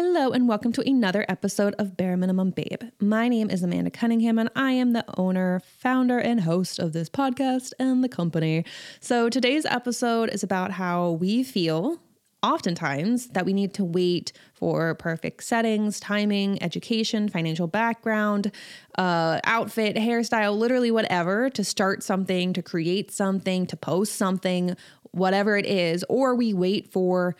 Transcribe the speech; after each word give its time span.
Hello, 0.00 0.30
and 0.30 0.46
welcome 0.46 0.70
to 0.74 0.88
another 0.88 1.26
episode 1.28 1.74
of 1.76 1.96
Bare 1.96 2.16
Minimum 2.16 2.50
Babe. 2.52 2.84
My 3.00 3.26
name 3.26 3.50
is 3.50 3.64
Amanda 3.64 3.90
Cunningham, 3.90 4.38
and 4.38 4.48
I 4.54 4.70
am 4.70 4.92
the 4.92 5.04
owner, 5.18 5.60
founder, 5.80 6.20
and 6.20 6.42
host 6.42 6.78
of 6.78 6.92
this 6.92 7.10
podcast 7.10 7.72
and 7.80 8.04
the 8.04 8.08
company. 8.08 8.64
So, 9.00 9.28
today's 9.28 9.66
episode 9.66 10.30
is 10.30 10.44
about 10.44 10.70
how 10.70 11.10
we 11.10 11.42
feel 11.42 11.98
oftentimes 12.44 13.30
that 13.30 13.44
we 13.44 13.52
need 13.52 13.74
to 13.74 13.84
wait 13.84 14.30
for 14.54 14.94
perfect 14.94 15.42
settings, 15.42 15.98
timing, 15.98 16.62
education, 16.62 17.28
financial 17.28 17.66
background, 17.66 18.52
uh, 18.96 19.40
outfit, 19.42 19.96
hairstyle, 19.96 20.56
literally 20.56 20.92
whatever 20.92 21.50
to 21.50 21.64
start 21.64 22.04
something, 22.04 22.52
to 22.52 22.62
create 22.62 23.10
something, 23.10 23.66
to 23.66 23.76
post 23.76 24.14
something, 24.14 24.76
whatever 25.10 25.56
it 25.56 25.66
is, 25.66 26.04
or 26.08 26.36
we 26.36 26.54
wait 26.54 26.92
for 26.92 27.34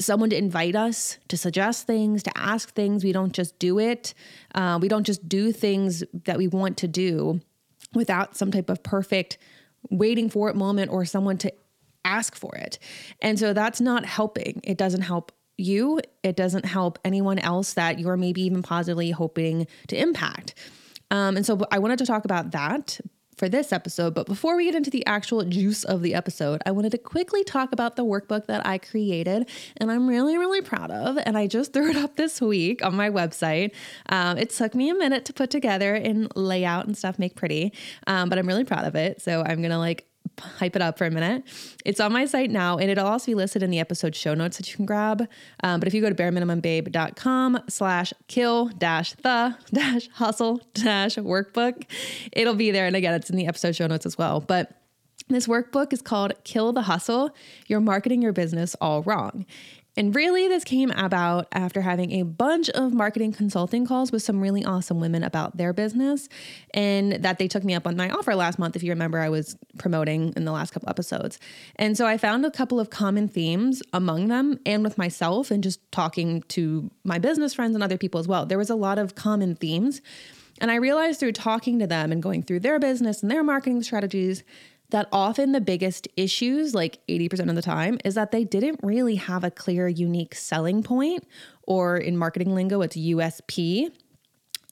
someone 0.00 0.30
to 0.30 0.36
invite 0.36 0.76
us, 0.76 1.18
to 1.28 1.36
suggest 1.36 1.86
things, 1.86 2.22
to 2.22 2.38
ask 2.38 2.74
things. 2.74 3.04
We 3.04 3.12
don't 3.12 3.32
just 3.32 3.58
do 3.58 3.78
it. 3.78 4.14
Uh, 4.54 4.78
we 4.80 4.88
don't 4.88 5.04
just 5.04 5.28
do 5.28 5.52
things 5.52 6.04
that 6.24 6.38
we 6.38 6.48
want 6.48 6.76
to 6.78 6.88
do 6.88 7.40
without 7.94 8.36
some 8.36 8.50
type 8.50 8.70
of 8.70 8.82
perfect 8.82 9.38
waiting 9.90 10.28
for 10.28 10.50
it 10.50 10.56
moment 10.56 10.90
or 10.90 11.04
someone 11.04 11.38
to 11.38 11.52
ask 12.04 12.34
for 12.34 12.54
it. 12.56 12.78
And 13.20 13.38
so 13.38 13.52
that's 13.52 13.80
not 13.80 14.04
helping. 14.04 14.60
It 14.64 14.76
doesn't 14.76 15.02
help 15.02 15.32
you, 15.56 16.00
it 16.22 16.36
doesn't 16.36 16.64
help 16.64 17.00
anyone 17.04 17.38
else 17.38 17.74
that 17.74 17.98
you're 17.98 18.16
maybe 18.16 18.42
even 18.42 18.62
positively 18.62 19.10
hoping 19.10 19.66
to 19.88 20.00
impact. 20.00 20.54
Um, 21.10 21.36
and 21.36 21.44
so 21.44 21.58
I 21.72 21.80
wanted 21.80 21.98
to 21.98 22.06
talk 22.06 22.24
about 22.24 22.52
that 22.52 23.00
for 23.38 23.48
this 23.48 23.72
episode. 23.72 24.14
But 24.14 24.26
before 24.26 24.56
we 24.56 24.64
get 24.64 24.74
into 24.74 24.90
the 24.90 25.06
actual 25.06 25.44
juice 25.44 25.84
of 25.84 26.02
the 26.02 26.14
episode, 26.14 26.60
I 26.66 26.72
wanted 26.72 26.90
to 26.92 26.98
quickly 26.98 27.44
talk 27.44 27.72
about 27.72 27.96
the 27.96 28.04
workbook 28.04 28.46
that 28.46 28.66
I 28.66 28.78
created 28.78 29.48
and 29.76 29.90
I'm 29.90 30.08
really, 30.08 30.36
really 30.36 30.60
proud 30.60 30.90
of. 30.90 31.16
And 31.24 31.38
I 31.38 31.46
just 31.46 31.72
threw 31.78 31.90
it 31.90 31.96
up 31.96 32.16
this 32.16 32.40
week 32.40 32.84
on 32.84 32.96
my 32.96 33.10
website. 33.10 33.72
Um, 34.08 34.36
it 34.38 34.50
took 34.50 34.74
me 34.74 34.90
a 34.90 34.94
minute 34.94 35.24
to 35.26 35.32
put 35.32 35.50
together 35.50 35.94
and 35.94 36.30
layout 36.34 36.86
and 36.86 36.96
stuff, 36.96 37.18
make 37.18 37.36
pretty, 37.36 37.72
um, 38.06 38.28
but 38.28 38.38
I'm 38.38 38.46
really 38.46 38.64
proud 38.64 38.84
of 38.84 38.94
it. 38.96 39.22
So 39.22 39.42
I'm 39.42 39.58
going 39.58 39.70
to 39.70 39.78
like 39.78 40.08
hype 40.40 40.76
it 40.76 40.82
up 40.82 40.98
for 40.98 41.06
a 41.06 41.10
minute. 41.10 41.44
It's 41.84 42.00
on 42.00 42.12
my 42.12 42.24
site 42.24 42.50
now, 42.50 42.78
and 42.78 42.90
it'll 42.90 43.06
also 43.06 43.26
be 43.26 43.34
listed 43.34 43.62
in 43.62 43.70
the 43.70 43.78
episode 43.78 44.14
show 44.14 44.34
notes 44.34 44.56
that 44.58 44.68
you 44.70 44.76
can 44.76 44.86
grab. 44.86 45.28
Um, 45.62 45.80
but 45.80 45.86
if 45.86 45.94
you 45.94 46.00
go 46.00 46.08
to 46.08 46.14
bareminimumbabe.com 46.14 47.60
slash 47.68 48.12
kill 48.26 48.66
dash 48.68 49.12
the 49.14 49.56
dash 49.72 50.08
hustle 50.14 50.60
dash 50.74 51.16
workbook, 51.16 51.84
it'll 52.32 52.54
be 52.54 52.70
there. 52.70 52.86
And 52.86 52.96
again, 52.96 53.14
it's 53.14 53.30
in 53.30 53.36
the 53.36 53.46
episode 53.46 53.76
show 53.76 53.86
notes 53.86 54.06
as 54.06 54.18
well. 54.18 54.40
But 54.40 54.72
this 55.28 55.46
workbook 55.46 55.92
is 55.92 56.00
called 56.00 56.32
Kill 56.44 56.72
the 56.72 56.82
Hustle. 56.82 57.34
You're 57.66 57.80
marketing 57.80 58.22
your 58.22 58.32
business 58.32 58.74
all 58.80 59.02
wrong. 59.02 59.44
And 59.98 60.14
really, 60.14 60.46
this 60.46 60.62
came 60.62 60.92
about 60.92 61.48
after 61.50 61.80
having 61.80 62.20
a 62.20 62.22
bunch 62.22 62.70
of 62.70 62.94
marketing 62.94 63.32
consulting 63.32 63.84
calls 63.84 64.12
with 64.12 64.22
some 64.22 64.40
really 64.40 64.64
awesome 64.64 65.00
women 65.00 65.24
about 65.24 65.56
their 65.56 65.72
business, 65.72 66.28
and 66.72 67.14
that 67.24 67.38
they 67.38 67.48
took 67.48 67.64
me 67.64 67.74
up 67.74 67.84
on 67.84 67.96
my 67.96 68.08
offer 68.08 68.36
last 68.36 68.60
month. 68.60 68.76
If 68.76 68.84
you 68.84 68.92
remember, 68.92 69.18
I 69.18 69.28
was 69.28 69.56
promoting 69.76 70.32
in 70.36 70.44
the 70.44 70.52
last 70.52 70.70
couple 70.70 70.88
episodes. 70.88 71.40
And 71.74 71.96
so 71.96 72.06
I 72.06 72.16
found 72.16 72.46
a 72.46 72.50
couple 72.52 72.78
of 72.78 72.90
common 72.90 73.26
themes 73.26 73.82
among 73.92 74.28
them 74.28 74.60
and 74.64 74.84
with 74.84 74.98
myself, 74.98 75.50
and 75.50 75.64
just 75.64 75.80
talking 75.90 76.42
to 76.42 76.92
my 77.02 77.18
business 77.18 77.52
friends 77.52 77.74
and 77.74 77.82
other 77.82 77.98
people 77.98 78.20
as 78.20 78.28
well. 78.28 78.46
There 78.46 78.56
was 78.56 78.70
a 78.70 78.76
lot 78.76 79.00
of 79.00 79.16
common 79.16 79.56
themes. 79.56 80.00
And 80.60 80.70
I 80.70 80.76
realized 80.76 81.18
through 81.18 81.32
talking 81.32 81.80
to 81.80 81.88
them 81.88 82.12
and 82.12 82.22
going 82.22 82.44
through 82.44 82.60
their 82.60 82.78
business 82.78 83.20
and 83.22 83.30
their 83.32 83.42
marketing 83.42 83.82
strategies 83.82 84.44
that 84.90 85.08
often 85.12 85.52
the 85.52 85.60
biggest 85.60 86.08
issues, 86.16 86.74
like 86.74 86.98
80% 87.08 87.48
of 87.48 87.54
the 87.54 87.62
time, 87.62 87.98
is 88.04 88.14
that 88.14 88.30
they 88.30 88.44
didn't 88.44 88.80
really 88.82 89.16
have 89.16 89.44
a 89.44 89.50
clear, 89.50 89.86
unique 89.86 90.34
selling 90.34 90.82
point, 90.82 91.24
or 91.62 91.96
in 91.96 92.16
marketing 92.16 92.54
lingo, 92.54 92.80
it's 92.80 92.96
USP. 92.96 93.90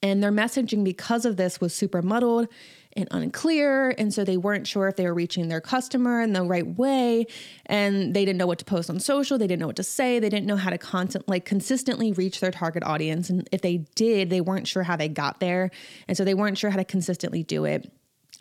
And 0.03 0.22
their 0.22 0.33
messaging, 0.33 0.84
because 0.84 1.25
of 1.25 1.37
this, 1.37 1.61
was 1.61 1.75
super 1.75 2.03
muddled 2.03 2.48
and 2.94 3.09
unclear. 3.10 3.91
And 3.99 4.12
so 4.12 4.25
they 4.25 4.37
weren't 4.37 4.66
sure 4.66 4.88
if 4.88 4.97
they 4.97 5.04
were 5.04 5.15
reaching 5.15 5.49
their 5.49 5.60
customer 5.60 6.22
in 6.22 6.33
the 6.33 6.43
right 6.43 6.66
way. 6.66 7.27
And 7.66 8.15
they 8.15 8.25
didn't 8.25 8.38
know 8.38 8.47
what 8.47 8.59
to 8.60 8.65
post 8.65 8.88
on 8.88 8.98
social. 9.00 9.37
They 9.37 9.47
didn't 9.47 9.60
know 9.60 9.66
what 9.66 9.77
to 9.77 9.83
say. 9.83 10.19
They 10.19 10.31
didn't 10.31 10.47
know 10.47 10.56
how 10.56 10.71
to 10.71 10.78
constant, 10.78 11.28
like 11.28 11.44
consistently 11.44 12.12
reach 12.12 12.41
their 12.41 12.50
target 12.50 12.83
audience. 12.84 13.28
And 13.28 13.47
if 13.53 13.60
they 13.60 13.78
did, 13.94 14.31
they 14.31 14.41
weren't 14.41 14.66
sure 14.66 14.83
how 14.83 14.97
they 14.97 15.09
got 15.09 15.41
there. 15.41 15.71
And 16.09 16.16
so 16.16 16.25
they 16.25 16.34
weren't 16.34 16.56
sure 16.56 16.71
how 16.71 16.78
to 16.78 16.84
consistently 16.84 17.43
do 17.43 17.65
it 17.65 17.91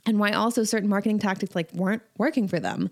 and 0.06 0.20
why 0.20 0.32
also 0.32 0.64
certain 0.64 0.90
marketing 0.90 1.20
tactics 1.20 1.56
like 1.56 1.72
weren't 1.74 2.04
working 2.18 2.48
for 2.48 2.60
them. 2.60 2.90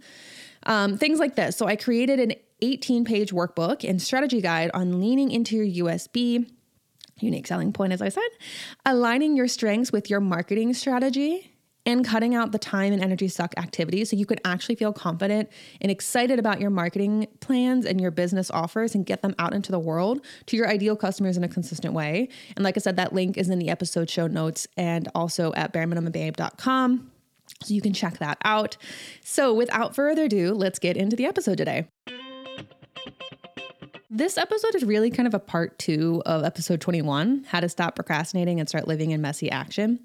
Um, 0.65 0.97
things 0.97 1.19
like 1.19 1.35
this. 1.35 1.57
So 1.57 1.67
I 1.67 1.75
created 1.75 2.19
an 2.19 2.33
18 2.61 3.05
page 3.05 3.31
workbook 3.31 3.87
and 3.87 4.01
strategy 4.01 4.41
guide 4.41 4.71
on 4.73 4.99
leaning 4.99 5.31
into 5.31 5.57
your 5.57 5.87
USP, 5.87 6.49
unique 7.19 7.47
selling 7.47 7.73
point, 7.73 7.93
as 7.93 8.01
I 8.01 8.09
said, 8.09 8.23
aligning 8.85 9.35
your 9.35 9.47
strengths 9.47 9.91
with 9.91 10.09
your 10.09 10.21
marketing 10.21 10.73
strategy, 10.73 11.52
and 11.85 12.05
cutting 12.05 12.33
out 12.33 12.51
the 12.51 12.59
time 12.59 12.93
and 12.93 13.03
energy 13.03 13.27
suck 13.27 13.53
activities 13.57 14.09
so 14.09 14.15
you 14.15 14.25
can 14.25 14.39
actually 14.45 14.75
feel 14.75 14.93
confident 14.93 15.49
and 15.81 15.91
excited 15.91 16.39
about 16.39 16.61
your 16.61 16.69
marketing 16.69 17.27
plans 17.39 17.85
and 17.85 17.99
your 17.99 18.11
business 18.11 18.49
offers 18.51 18.95
and 18.95 19.05
get 19.05 19.21
them 19.21 19.35
out 19.39 19.53
into 19.53 19.71
the 19.71 19.79
world 19.79 20.23
to 20.45 20.55
your 20.55 20.67
ideal 20.67 20.95
customers 20.95 21.37
in 21.37 21.43
a 21.43 21.49
consistent 21.49 21.93
way. 21.93 22.29
And 22.55 22.63
like 22.63 22.77
I 22.77 22.79
said, 22.79 22.95
that 22.95 23.13
link 23.13 23.37
is 23.37 23.49
in 23.49 23.59
the 23.59 23.69
episode 23.69 24.09
show 24.09 24.27
notes 24.27 24.67
and 24.77 25.09
also 25.13 25.53
at 25.53 25.73
bareminimumbabe.com. 25.73 27.11
So 27.63 27.73
you 27.73 27.81
can 27.81 27.93
check 27.93 28.19
that 28.19 28.37
out. 28.43 28.77
So 29.21 29.53
without 29.53 29.95
further 29.95 30.23
ado, 30.23 30.53
let's 30.53 30.79
get 30.79 30.97
into 30.97 31.15
the 31.15 31.25
episode 31.25 31.57
today. 31.57 31.87
This 34.09 34.37
episode 34.37 34.75
is 34.75 34.85
really 34.85 35.09
kind 35.09 35.27
of 35.27 35.33
a 35.33 35.39
part 35.39 35.79
two 35.79 36.21
of 36.25 36.43
episode 36.43 36.79
21 36.81 37.45
How 37.47 37.61
to 37.61 37.67
Stop 37.67 37.95
Procrastinating 37.95 38.59
and 38.59 38.69
Start 38.69 38.87
Living 38.87 39.09
in 39.09 39.21
Messy 39.21 39.49
Action. 39.49 39.99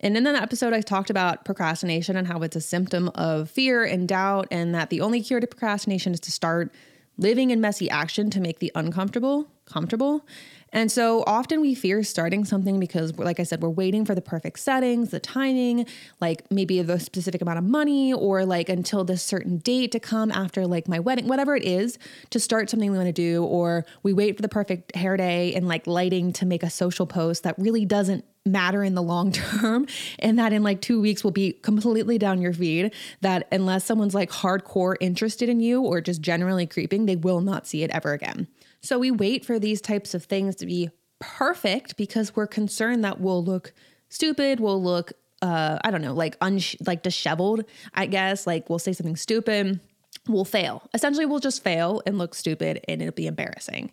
And 0.00 0.16
in 0.16 0.24
that 0.24 0.40
episode, 0.40 0.72
I 0.72 0.80
talked 0.80 1.10
about 1.10 1.44
procrastination 1.44 2.16
and 2.16 2.26
how 2.26 2.42
it's 2.42 2.56
a 2.56 2.60
symptom 2.60 3.08
of 3.14 3.50
fear 3.50 3.84
and 3.84 4.06
doubt, 4.06 4.48
and 4.50 4.74
that 4.74 4.90
the 4.90 5.00
only 5.00 5.22
cure 5.22 5.40
to 5.40 5.46
procrastination 5.46 6.12
is 6.12 6.20
to 6.20 6.32
start 6.32 6.72
living 7.18 7.50
in 7.50 7.60
messy 7.60 7.88
action 7.88 8.28
to 8.30 8.40
make 8.40 8.58
the 8.58 8.70
uncomfortable 8.74 9.48
comfortable. 9.66 10.24
And 10.72 10.90
so 10.90 11.24
often 11.26 11.60
we 11.60 11.74
fear 11.74 12.02
starting 12.02 12.44
something 12.44 12.78
because, 12.78 13.16
like 13.18 13.40
I 13.40 13.44
said, 13.44 13.62
we're 13.62 13.70
waiting 13.70 14.04
for 14.04 14.14
the 14.14 14.20
perfect 14.20 14.58
settings, 14.58 15.10
the 15.10 15.20
timing, 15.20 15.86
like 16.20 16.50
maybe 16.50 16.82
the 16.82 16.98
specific 16.98 17.40
amount 17.40 17.58
of 17.58 17.64
money, 17.64 18.12
or 18.12 18.44
like 18.44 18.68
until 18.68 19.04
this 19.04 19.22
certain 19.22 19.58
date 19.58 19.92
to 19.92 20.00
come 20.00 20.30
after 20.30 20.66
like 20.66 20.88
my 20.88 20.98
wedding, 20.98 21.28
whatever 21.28 21.56
it 21.56 21.64
is, 21.64 21.98
to 22.30 22.40
start 22.40 22.68
something 22.68 22.90
we 22.90 22.96
want 22.96 23.08
to 23.08 23.12
do. 23.12 23.44
Or 23.44 23.84
we 24.02 24.12
wait 24.12 24.36
for 24.36 24.42
the 24.42 24.48
perfect 24.48 24.94
hair 24.94 25.16
day 25.16 25.54
and 25.54 25.66
like 25.68 25.86
lighting 25.86 26.32
to 26.34 26.46
make 26.46 26.62
a 26.62 26.70
social 26.70 27.06
post 27.06 27.42
that 27.44 27.58
really 27.58 27.84
doesn't 27.84 28.24
matter 28.46 28.82
in 28.82 28.94
the 28.94 29.02
long 29.02 29.32
term 29.60 29.86
and 30.18 30.38
that 30.38 30.52
in 30.52 30.62
like 30.62 30.80
two 30.80 31.00
weeks 31.00 31.24
will 31.24 31.30
be 31.30 31.52
completely 31.52 32.18
down 32.18 32.40
your 32.40 32.52
feed 32.52 32.92
that 33.20 33.46
unless 33.52 33.84
someone's 33.84 34.14
like 34.14 34.30
hardcore 34.30 34.96
interested 35.00 35.48
in 35.48 35.60
you 35.60 35.82
or 35.82 36.00
just 36.00 36.20
generally 36.20 36.66
creeping 36.66 37.06
they 37.06 37.16
will 37.16 37.40
not 37.40 37.66
see 37.66 37.82
it 37.82 37.90
ever 37.90 38.12
again. 38.12 38.46
So 38.80 38.98
we 38.98 39.10
wait 39.10 39.44
for 39.44 39.58
these 39.58 39.80
types 39.80 40.14
of 40.14 40.24
things 40.24 40.56
to 40.56 40.66
be 40.66 40.90
perfect 41.18 41.96
because 41.96 42.36
we're 42.36 42.46
concerned 42.46 43.02
that 43.04 43.20
we'll 43.20 43.42
look 43.42 43.72
stupid 44.10 44.60
we'll 44.60 44.82
look 44.82 45.14
uh 45.40 45.78
i 45.82 45.90
don't 45.90 46.02
know 46.02 46.12
like 46.12 46.36
un 46.42 46.60
like 46.86 47.02
disheveled 47.02 47.64
i 47.94 48.04
guess 48.04 48.46
like 48.46 48.68
we'll 48.68 48.78
say 48.78 48.92
something 48.92 49.16
stupid 49.16 49.80
we'll 50.28 50.44
fail. 50.44 50.82
Essentially 50.94 51.26
we'll 51.26 51.40
just 51.40 51.62
fail 51.62 52.02
and 52.06 52.18
look 52.18 52.34
stupid 52.34 52.80
and 52.88 53.00
it'll 53.00 53.12
be 53.12 53.26
embarrassing. 53.26 53.92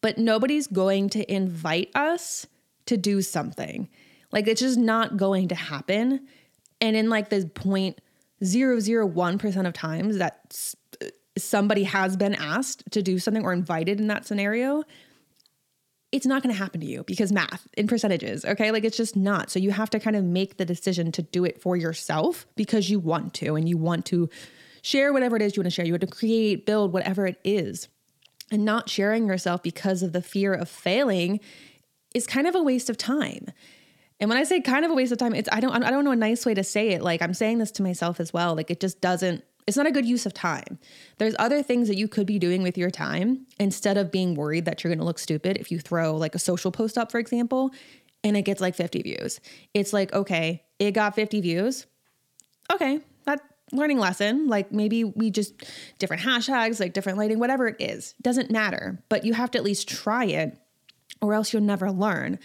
But 0.00 0.18
nobody's 0.18 0.66
going 0.66 1.08
to 1.10 1.32
invite 1.32 1.90
us 1.94 2.46
to 2.86 2.96
do 2.96 3.22
something. 3.22 3.88
Like 4.32 4.48
it's 4.48 4.60
just 4.60 4.78
not 4.78 5.16
going 5.16 5.48
to 5.48 5.54
happen. 5.54 6.26
And 6.80 6.96
in 6.96 7.08
like 7.08 7.30
the 7.30 7.46
point 7.46 8.00
zero 8.42 8.80
zero 8.80 9.06
one 9.06 9.38
percent 9.38 9.66
of 9.66 9.72
times 9.72 10.18
that 10.18 10.74
uh, 11.00 11.06
somebody 11.38 11.84
has 11.84 12.16
been 12.16 12.34
asked 12.34 12.90
to 12.92 13.02
do 13.02 13.18
something 13.18 13.44
or 13.44 13.52
invited 13.52 14.00
in 14.00 14.08
that 14.08 14.26
scenario, 14.26 14.82
it's 16.12 16.26
not 16.26 16.42
going 16.42 16.54
to 16.54 16.58
happen 16.58 16.80
to 16.80 16.86
you 16.86 17.02
because 17.04 17.32
math 17.32 17.66
in 17.76 17.88
percentages, 17.88 18.44
okay? 18.44 18.70
Like 18.70 18.84
it's 18.84 18.96
just 18.96 19.16
not. 19.16 19.50
So 19.50 19.58
you 19.58 19.72
have 19.72 19.90
to 19.90 20.00
kind 20.00 20.14
of 20.14 20.24
make 20.24 20.58
the 20.58 20.64
decision 20.64 21.10
to 21.12 21.22
do 21.22 21.44
it 21.44 21.60
for 21.60 21.76
yourself 21.76 22.46
because 22.54 22.88
you 22.88 23.00
want 23.00 23.34
to 23.34 23.56
and 23.56 23.68
you 23.68 23.76
want 23.76 24.06
to 24.06 24.28
share 24.82 25.12
whatever 25.12 25.34
it 25.34 25.42
is 25.42 25.56
you 25.56 25.60
want 25.60 25.66
to 25.66 25.74
share. 25.74 25.84
You 25.84 25.92
want 25.92 26.02
to 26.02 26.06
create, 26.06 26.66
build, 26.66 26.92
whatever 26.92 27.26
it 27.26 27.40
is. 27.42 27.88
And 28.52 28.64
not 28.64 28.88
sharing 28.88 29.26
yourself 29.26 29.62
because 29.62 30.02
of 30.02 30.12
the 30.12 30.22
fear 30.22 30.54
of 30.54 30.68
failing 30.68 31.40
is 32.14 32.26
kind 32.26 32.46
of 32.46 32.54
a 32.54 32.62
waste 32.62 32.88
of 32.88 32.96
time. 32.96 33.50
And 34.20 34.30
when 34.30 34.38
I 34.38 34.44
say 34.44 34.60
kind 34.60 34.84
of 34.84 34.90
a 34.90 34.94
waste 34.94 35.12
of 35.12 35.18
time, 35.18 35.34
it's 35.34 35.48
I 35.52 35.60
don't 35.60 35.82
I 35.82 35.90
don't 35.90 36.04
know 36.04 36.12
a 36.12 36.16
nice 36.16 36.46
way 36.46 36.54
to 36.54 36.64
say 36.64 36.90
it. 36.90 37.02
Like 37.02 37.20
I'm 37.20 37.34
saying 37.34 37.58
this 37.58 37.72
to 37.72 37.82
myself 37.82 38.20
as 38.20 38.32
well. 38.32 38.54
Like 38.54 38.70
it 38.70 38.80
just 38.80 39.00
doesn't 39.00 39.44
it's 39.66 39.76
not 39.76 39.86
a 39.86 39.90
good 39.90 40.04
use 40.04 40.26
of 40.26 40.34
time. 40.34 40.78
There's 41.18 41.34
other 41.38 41.62
things 41.62 41.88
that 41.88 41.96
you 41.96 42.06
could 42.06 42.26
be 42.26 42.38
doing 42.38 42.62
with 42.62 42.76
your 42.76 42.90
time 42.90 43.46
instead 43.58 43.96
of 43.96 44.12
being 44.12 44.34
worried 44.34 44.66
that 44.66 44.84
you're 44.84 44.90
going 44.90 44.98
to 44.98 45.04
look 45.04 45.18
stupid 45.18 45.56
if 45.56 45.70
you 45.70 45.78
throw 45.78 46.16
like 46.16 46.34
a 46.34 46.38
social 46.38 46.70
post 46.70 46.98
up 46.98 47.10
for 47.10 47.18
example 47.18 47.72
and 48.22 48.36
it 48.36 48.42
gets 48.42 48.60
like 48.60 48.74
50 48.74 49.02
views. 49.02 49.40
It's 49.74 49.92
like, 49.92 50.12
okay, 50.12 50.64
it 50.78 50.92
got 50.92 51.14
50 51.14 51.40
views. 51.40 51.86
Okay, 52.72 53.00
that 53.26 53.40
learning 53.72 53.98
lesson. 53.98 54.48
Like 54.48 54.72
maybe 54.72 55.04
we 55.04 55.30
just 55.30 55.54
different 55.98 56.22
hashtags, 56.22 56.80
like 56.80 56.92
different 56.92 57.18
lighting, 57.18 57.38
whatever 57.38 57.66
it 57.66 57.76
is. 57.80 58.14
Doesn't 58.22 58.50
matter, 58.50 59.02
but 59.08 59.24
you 59.24 59.34
have 59.34 59.50
to 59.52 59.58
at 59.58 59.64
least 59.64 59.88
try 59.88 60.24
it 60.24 60.58
or 61.20 61.34
else 61.34 61.52
you'll 61.52 61.62
never 61.62 61.90
learn. 61.90 62.38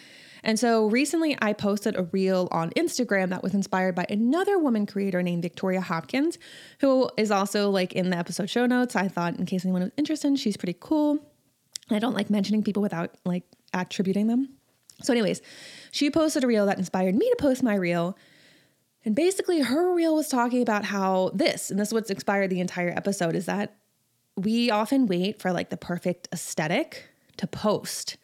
And 0.44 0.58
so 0.58 0.88
recently 0.88 1.38
I 1.42 1.54
posted 1.54 1.96
a 1.96 2.04
reel 2.04 2.48
on 2.52 2.70
Instagram 2.72 3.30
that 3.30 3.44
was 3.44 3.54
inspired 3.54 3.96
by 3.96 4.06
another 4.10 4.58
woman 4.58 4.86
creator 4.86 5.22
named 5.22 5.42
Victoria 5.42 5.82
Hopkins, 5.82 6.38
who 6.80 7.10
is 7.18 7.32
also 7.32 7.70
like 7.70 7.94
in 7.94 8.10
the 8.10 8.18
episode 8.18 8.50
show 8.50 8.66
notes. 8.66 8.96
I 8.96 9.08
thought 9.08 9.38
in 9.38 9.46
case 9.46 9.66
anyone 9.66 9.82
was 9.82 9.92
interested, 9.98 10.40
she's 10.40 10.58
pretty 10.58 10.78
cool. 10.80 11.20
I 11.90 12.00
don't 12.00 12.14
like 12.14 12.30
mentioning 12.30 12.64
people 12.64 12.82
without 12.82 13.16
like 13.26 13.44
attributing 13.74 14.28
them. 14.28 14.50
So, 15.02 15.14
anyways, 15.14 15.42
she 15.92 16.12
posted 16.12 16.44
a 16.44 16.48
reel 16.48 16.66
that 16.66 16.78
inspired 16.78 17.16
me 17.16 17.30
to 17.30 17.36
post 17.40 17.64
my 17.64 17.76
reel. 17.76 18.18
And 19.06 19.16
basically, 19.16 19.62
her 19.62 19.94
reel 19.94 20.14
was 20.14 20.28
talking 20.28 20.62
about 20.62 20.84
how 20.86 21.32
this, 21.34 21.72
and 21.72 21.80
this 21.80 21.90
is 21.90 21.94
what's 21.94 22.10
inspired 22.10 22.50
the 22.50 22.60
entire 22.60 22.90
episode, 22.90 23.36
is 23.36 23.46
that 23.46 23.78
we 24.36 24.70
often 24.70 25.08
wait 25.08 25.42
for 25.42 25.54
like 25.54 25.70
the 25.70 25.78
perfect 25.78 26.28
aesthetic 26.34 27.08
to 27.38 27.48
post 27.48 28.18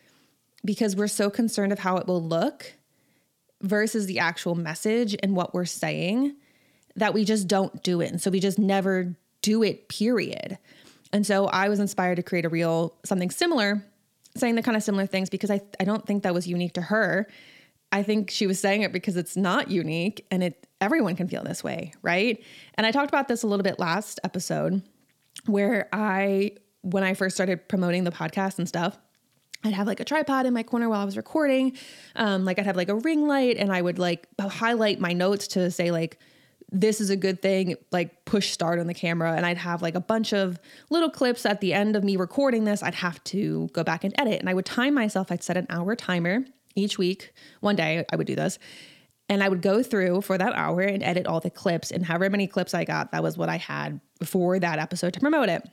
because 0.66 0.96
we're 0.96 1.08
so 1.08 1.30
concerned 1.30 1.72
of 1.72 1.80
how 1.80 1.98
it 1.98 2.08
will 2.08 2.24
look 2.24 2.74
versus 3.62 4.08
the 4.08 4.20
actual 4.20 4.56
message 4.56 5.16
and 5.22 5.36
what 5.36 5.54
we're 5.54 5.66
saying 5.66 6.36
that 6.96 7.14
we 7.14 7.24
just 7.24 7.48
don't 7.48 7.84
do 7.84 8.02
it. 8.02 8.12
And 8.12 8.22
so 8.22 8.32
we 8.32 8.40
just 8.40 8.60
never 8.60 9.16
do 9.42 9.64
it, 9.64 9.88
period. 9.90 10.58
And 11.14 11.26
so 11.26 11.46
I 11.48 11.70
was 11.70 11.80
inspired 11.80 12.16
to 12.16 12.24
create 12.24 12.46
a 12.46 12.50
reel, 12.50 12.96
something 13.06 13.30
similar, 13.30 13.86
saying 14.36 14.56
the 14.56 14.64
kind 14.64 14.76
of 14.76 14.84
similar 14.84 15.06
things 15.06 15.30
because 15.30 15.52
I, 15.52 15.62
I 15.80 15.84
don't 15.84 16.06
think 16.06 16.24
that 16.24 16.34
was 16.34 16.48
unique 16.48 16.74
to 16.74 16.82
her. 16.82 17.28
I 17.92 18.04
think 18.04 18.32
she 18.32 18.48
was 18.48 18.60
saying 18.60 18.82
it 18.82 18.92
because 18.92 19.16
it's 19.16 19.38
not 19.38 19.70
unique 19.72 20.26
and 20.32 20.44
it 20.44 20.68
everyone 20.82 21.16
can 21.16 21.28
feel 21.28 21.44
this 21.44 21.64
way, 21.64 21.94
right? 22.02 22.44
And 22.76 22.86
I 22.86 22.92
talked 22.92 23.10
about 23.10 23.28
this 23.28 23.44
a 23.44 23.48
little 23.48 23.64
bit 23.64 23.80
last 23.80 24.20
episode 24.24 24.82
where 25.46 25.88
I 25.94 26.52
when 26.82 27.04
I 27.04 27.14
first 27.14 27.36
started 27.36 27.68
promoting 27.68 28.04
the 28.04 28.12
podcast 28.12 28.60
and 28.60 28.68
stuff, 28.68 28.98
I'd 29.66 29.74
have 29.74 29.88
like 29.88 30.00
a 30.00 30.06
tripod 30.06 30.46
in 30.46 30.54
my 30.54 30.64
corner 30.64 30.88
while 30.90 31.02
I 31.02 31.06
was 31.06 31.18
recording. 31.18 31.76
Um, 32.16 32.46
like 32.46 32.60
I'd 32.60 32.66
have 32.66 32.76
like 32.76 32.90
a 32.90 32.96
ring 32.96 33.28
light 33.28 33.58
and 33.58 33.72
I 33.72 33.82
would 33.82 34.00
like 34.00 34.28
highlight 34.40 35.00
my 35.00 35.14
notes 35.14 35.48
to 35.50 35.72
say 35.72 35.92
like 35.92 36.20
this 36.72 37.00
is 37.00 37.10
a 37.10 37.16
good 37.16 37.42
thing, 37.42 37.76
like 37.92 38.26
push 38.26 38.52
start 38.52 38.80
on 38.80 38.88
the 38.88 38.94
camera. 38.94 39.34
And 39.34 39.46
I'd 39.46 39.58
have 39.58 39.82
like 39.82 39.96
a 39.96 40.00
bunch 40.00 40.34
of 40.34 40.60
little 40.90 41.10
clips 41.10 41.46
at 41.46 41.62
the 41.62 41.74
end 41.74 41.96
of 41.96 42.04
me 42.04 42.16
recording 42.16 42.66
this. 42.66 42.84
I'd 42.84 42.96
have 42.96 43.24
to 43.26 43.70
go 43.74 43.84
back 43.84 44.04
and 44.04 44.14
edit. 44.20 44.40
And 44.40 44.50
I 44.50 44.54
would 44.54 44.66
time 44.66 44.94
myself, 44.94 45.32
I'd 45.32 45.44
set 45.44 45.58
an 45.58 45.68
hour 45.70 45.96
timer 45.96 46.46
each 46.76 46.98
week. 46.98 47.34
One 47.62 47.76
day 47.76 48.06
I 48.12 48.16
would 48.16 48.28
do 48.28 48.36
this. 48.36 48.60
And 49.30 49.44
I 49.44 49.50
would 49.50 49.62
go 49.62 49.82
through 49.82 50.22
for 50.22 50.38
that 50.38 50.54
hour 50.54 50.82
and 50.82 51.02
edit 51.02 51.26
all 51.26 51.40
the 51.40 51.50
clips. 51.50 51.92
And 51.92 52.06
however 52.06 52.30
many 52.30 52.46
clips 52.46 52.74
I 52.74 52.84
got, 52.84 53.12
that 53.12 53.24
was 53.24 53.38
what 53.38 53.50
I 53.50 53.58
had 53.58 54.00
for 54.24 54.60
that 54.60 54.78
episode 54.78 55.14
to 55.14 55.20
promote 55.20 55.50
it. 55.50 55.68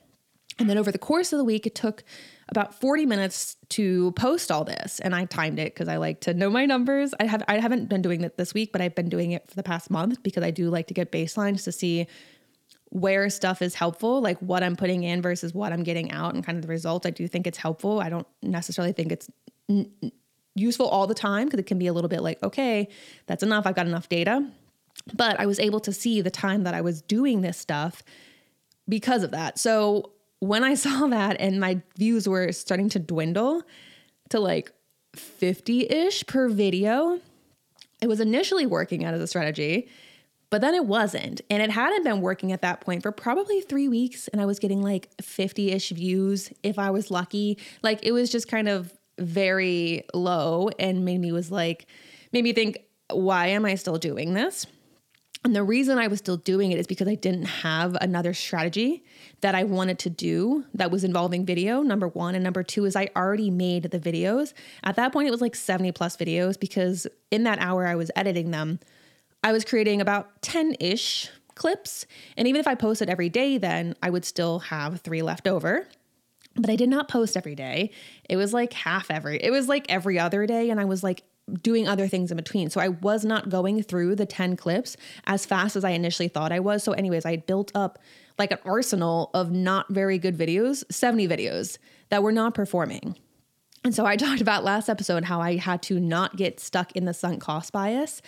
And 0.59 0.69
then 0.69 0.77
over 0.77 0.91
the 0.91 0.99
course 0.99 1.33
of 1.33 1.37
the 1.37 1.43
week, 1.43 1.65
it 1.65 1.75
took 1.75 2.03
about 2.49 2.79
40 2.79 3.05
minutes 3.05 3.57
to 3.69 4.11
post 4.11 4.51
all 4.51 4.63
this. 4.63 4.99
And 4.99 5.15
I 5.15 5.25
timed 5.25 5.59
it 5.59 5.73
because 5.73 5.87
I 5.87 5.97
like 5.97 6.21
to 6.21 6.33
know 6.33 6.49
my 6.49 6.65
numbers. 6.65 7.13
I 7.19 7.25
have 7.25 7.43
I 7.47 7.59
haven't 7.59 7.89
been 7.89 8.01
doing 8.01 8.21
it 8.21 8.37
this 8.37 8.53
week, 8.53 8.71
but 8.71 8.81
I've 8.81 8.95
been 8.95 9.09
doing 9.09 9.31
it 9.31 9.49
for 9.49 9.55
the 9.55 9.63
past 9.63 9.89
month 9.89 10.21
because 10.21 10.43
I 10.43 10.51
do 10.51 10.69
like 10.69 10.87
to 10.87 10.93
get 10.93 11.11
baselines 11.11 11.63
to 11.63 11.71
see 11.71 12.07
where 12.89 13.27
stuff 13.31 13.63
is 13.63 13.73
helpful, 13.73 14.21
like 14.21 14.37
what 14.39 14.61
I'm 14.61 14.75
putting 14.75 15.03
in 15.03 15.21
versus 15.21 15.51
what 15.51 15.73
I'm 15.73 15.81
getting 15.81 16.11
out 16.11 16.35
and 16.35 16.45
kind 16.45 16.57
of 16.57 16.61
the 16.61 16.67
result. 16.67 17.07
I 17.07 17.09
do 17.09 17.27
think 17.27 17.47
it's 17.47 17.57
helpful. 17.57 17.99
I 17.99 18.09
don't 18.09 18.27
necessarily 18.43 18.93
think 18.93 19.11
it's 19.11 19.27
n- 19.67 19.91
useful 20.53 20.87
all 20.87 21.07
the 21.07 21.15
time 21.15 21.45
because 21.45 21.59
it 21.59 21.65
can 21.65 21.79
be 21.79 21.87
a 21.87 21.93
little 21.93 22.09
bit 22.09 22.21
like, 22.21 22.41
okay, 22.43 22.87
that's 23.25 23.41
enough. 23.41 23.65
I've 23.65 23.73
got 23.73 23.87
enough 23.87 24.09
data. 24.09 24.47
But 25.11 25.39
I 25.39 25.47
was 25.47 25.59
able 25.59 25.79
to 25.79 25.91
see 25.91 26.21
the 26.21 26.29
time 26.29 26.65
that 26.65 26.75
I 26.75 26.81
was 26.81 27.01
doing 27.01 27.41
this 27.41 27.57
stuff 27.57 28.03
because 28.87 29.23
of 29.23 29.31
that. 29.31 29.57
So 29.57 30.11
when 30.43 30.63
I 30.63 30.73
saw 30.85 31.07
that 31.07 31.37
and 31.39 31.59
my 31.59 31.81
views 31.97 32.27
were 32.27 32.51
starting 32.51 32.89
to 32.89 32.99
dwindle 32.99 33.63
to 34.29 34.39
like 34.39 34.71
50 35.15 35.89
ish 35.89 36.25
per 36.27 36.49
video, 36.49 37.19
it 38.01 38.07
was 38.07 38.19
initially 38.19 38.65
working 38.65 39.05
out 39.05 39.13
as 39.13 39.21
a 39.21 39.27
strategy, 39.27 39.87
but 40.49 40.61
then 40.61 40.75
it 40.75 40.85
wasn't. 40.85 41.41
And 41.49 41.63
it 41.63 41.71
hadn't 41.71 42.03
been 42.03 42.21
working 42.21 42.51
at 42.51 42.61
that 42.61 42.81
point 42.81 43.01
for 43.01 43.11
probably 43.11 43.61
three 43.61 43.87
weeks. 43.87 44.27
And 44.27 44.41
I 44.41 44.45
was 44.45 44.59
getting 44.59 44.81
like 44.81 45.09
50 45.21 45.71
ish 45.71 45.89
views 45.89 46.51
if 46.61 46.77
I 46.77 46.91
was 46.91 47.09
lucky. 47.09 47.57
Like 47.81 48.03
it 48.03 48.11
was 48.11 48.29
just 48.29 48.47
kind 48.47 48.67
of 48.67 48.93
very 49.19 50.03
low 50.13 50.69
and 50.79 51.05
made 51.05 51.19
me 51.19 51.31
was 51.31 51.51
like, 51.51 51.87
made 52.31 52.43
me 52.43 52.53
think, 52.53 52.79
why 53.09 53.47
am 53.47 53.65
I 53.65 53.75
still 53.75 53.97
doing 53.97 54.33
this? 54.33 54.65
And 55.43 55.53
the 55.53 55.63
reason 55.63 55.97
I 55.97 56.07
was 56.07 56.19
still 56.19 56.37
doing 56.37 56.71
it 56.71 56.79
is 56.79 56.87
because 56.87 57.07
I 57.07 57.15
didn't 57.15 57.45
have 57.45 57.97
another 57.99 58.33
strategy 58.33 59.03
that 59.41 59.55
I 59.55 59.65
wanted 59.65 59.99
to 59.99 60.09
do 60.09 60.63
that 60.73 60.89
was 60.89 61.03
involving 61.03 61.45
video, 61.45 61.81
number 61.81 62.07
one. 62.07 62.33
And 62.33 62.43
number 62.43 62.63
two 62.63 62.85
is 62.85 62.95
I 62.95 63.09
already 63.15 63.49
made 63.49 63.83
the 63.83 63.99
videos. 63.99 64.53
At 64.83 64.95
that 64.95 65.11
point, 65.11 65.27
it 65.27 65.31
was 65.31 65.41
like 65.41 65.55
70 65.55 65.91
plus 65.91 66.15
videos 66.15 66.57
because 66.57 67.07
in 67.29 67.43
that 67.43 67.59
hour 67.59 67.85
I 67.85 67.95
was 67.95 68.09
editing 68.15 68.51
them, 68.51 68.79
I 69.43 69.51
was 69.51 69.65
creating 69.65 69.99
about 69.99 70.41
10 70.43 70.77
ish 70.79 71.29
clips. 71.55 72.05
And 72.37 72.47
even 72.47 72.61
if 72.61 72.67
I 72.67 72.75
posted 72.75 73.09
every 73.09 73.29
day, 73.29 73.57
then 73.57 73.95
I 74.01 74.09
would 74.09 74.23
still 74.23 74.59
have 74.59 75.01
three 75.01 75.21
left 75.21 75.47
over. 75.47 75.87
But 76.55 76.69
I 76.69 76.77
did 76.77 76.87
not 76.87 77.09
post 77.09 77.35
every 77.35 77.55
day. 77.55 77.91
It 78.29 78.37
was 78.37 78.53
like 78.53 78.71
half 78.71 79.11
every, 79.11 79.43
it 79.43 79.51
was 79.51 79.67
like 79.67 79.87
every 79.89 80.19
other 80.19 80.45
day. 80.45 80.69
And 80.69 80.79
I 80.79 80.85
was 80.85 81.03
like 81.03 81.23
doing 81.61 81.87
other 81.87 82.07
things 82.07 82.31
in 82.31 82.37
between. 82.37 82.69
So 82.69 82.79
I 82.79 82.89
was 82.89 83.25
not 83.25 83.49
going 83.49 83.83
through 83.83 84.15
the 84.15 84.25
10 84.25 84.55
clips 84.55 84.95
as 85.25 85.45
fast 85.45 85.75
as 85.75 85.83
I 85.83 85.91
initially 85.91 86.27
thought 86.27 86.51
I 86.51 86.59
was. 86.59 86.83
So, 86.83 86.93
anyways, 86.93 87.25
I 87.25 87.37
built 87.37 87.71
up 87.75 87.99
like 88.39 88.51
an 88.51 88.59
arsenal 88.65 89.29
of 89.33 89.51
not 89.51 89.89
very 89.89 90.17
good 90.17 90.37
videos, 90.37 90.83
70 90.91 91.27
videos 91.27 91.77
that 92.09 92.23
were 92.23 92.31
not 92.31 92.53
performing. 92.53 93.17
And 93.83 93.93
so 93.93 94.05
I 94.05 94.15
talked 94.17 94.41
about 94.41 94.63
last 94.63 94.89
episode 94.89 95.25
how 95.25 95.41
I 95.41 95.57
had 95.57 95.81
to 95.83 95.99
not 95.99 96.35
get 96.35 96.59
stuck 96.59 96.93
in 96.93 97.05
the 97.05 97.13
sunk 97.13 97.41
cost 97.41 97.73
bias 97.73 98.21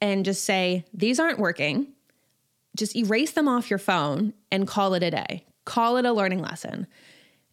and 0.00 0.24
just 0.24 0.44
say, 0.44 0.84
these 0.92 1.20
aren't 1.20 1.38
working. 1.38 1.88
Just 2.76 2.96
erase 2.96 3.32
them 3.32 3.48
off 3.48 3.70
your 3.70 3.78
phone 3.78 4.32
and 4.50 4.66
call 4.66 4.94
it 4.94 5.02
a 5.02 5.10
day. 5.10 5.44
Call 5.64 5.96
it 5.96 6.04
a 6.04 6.12
learning 6.12 6.40
lesson. 6.40 6.86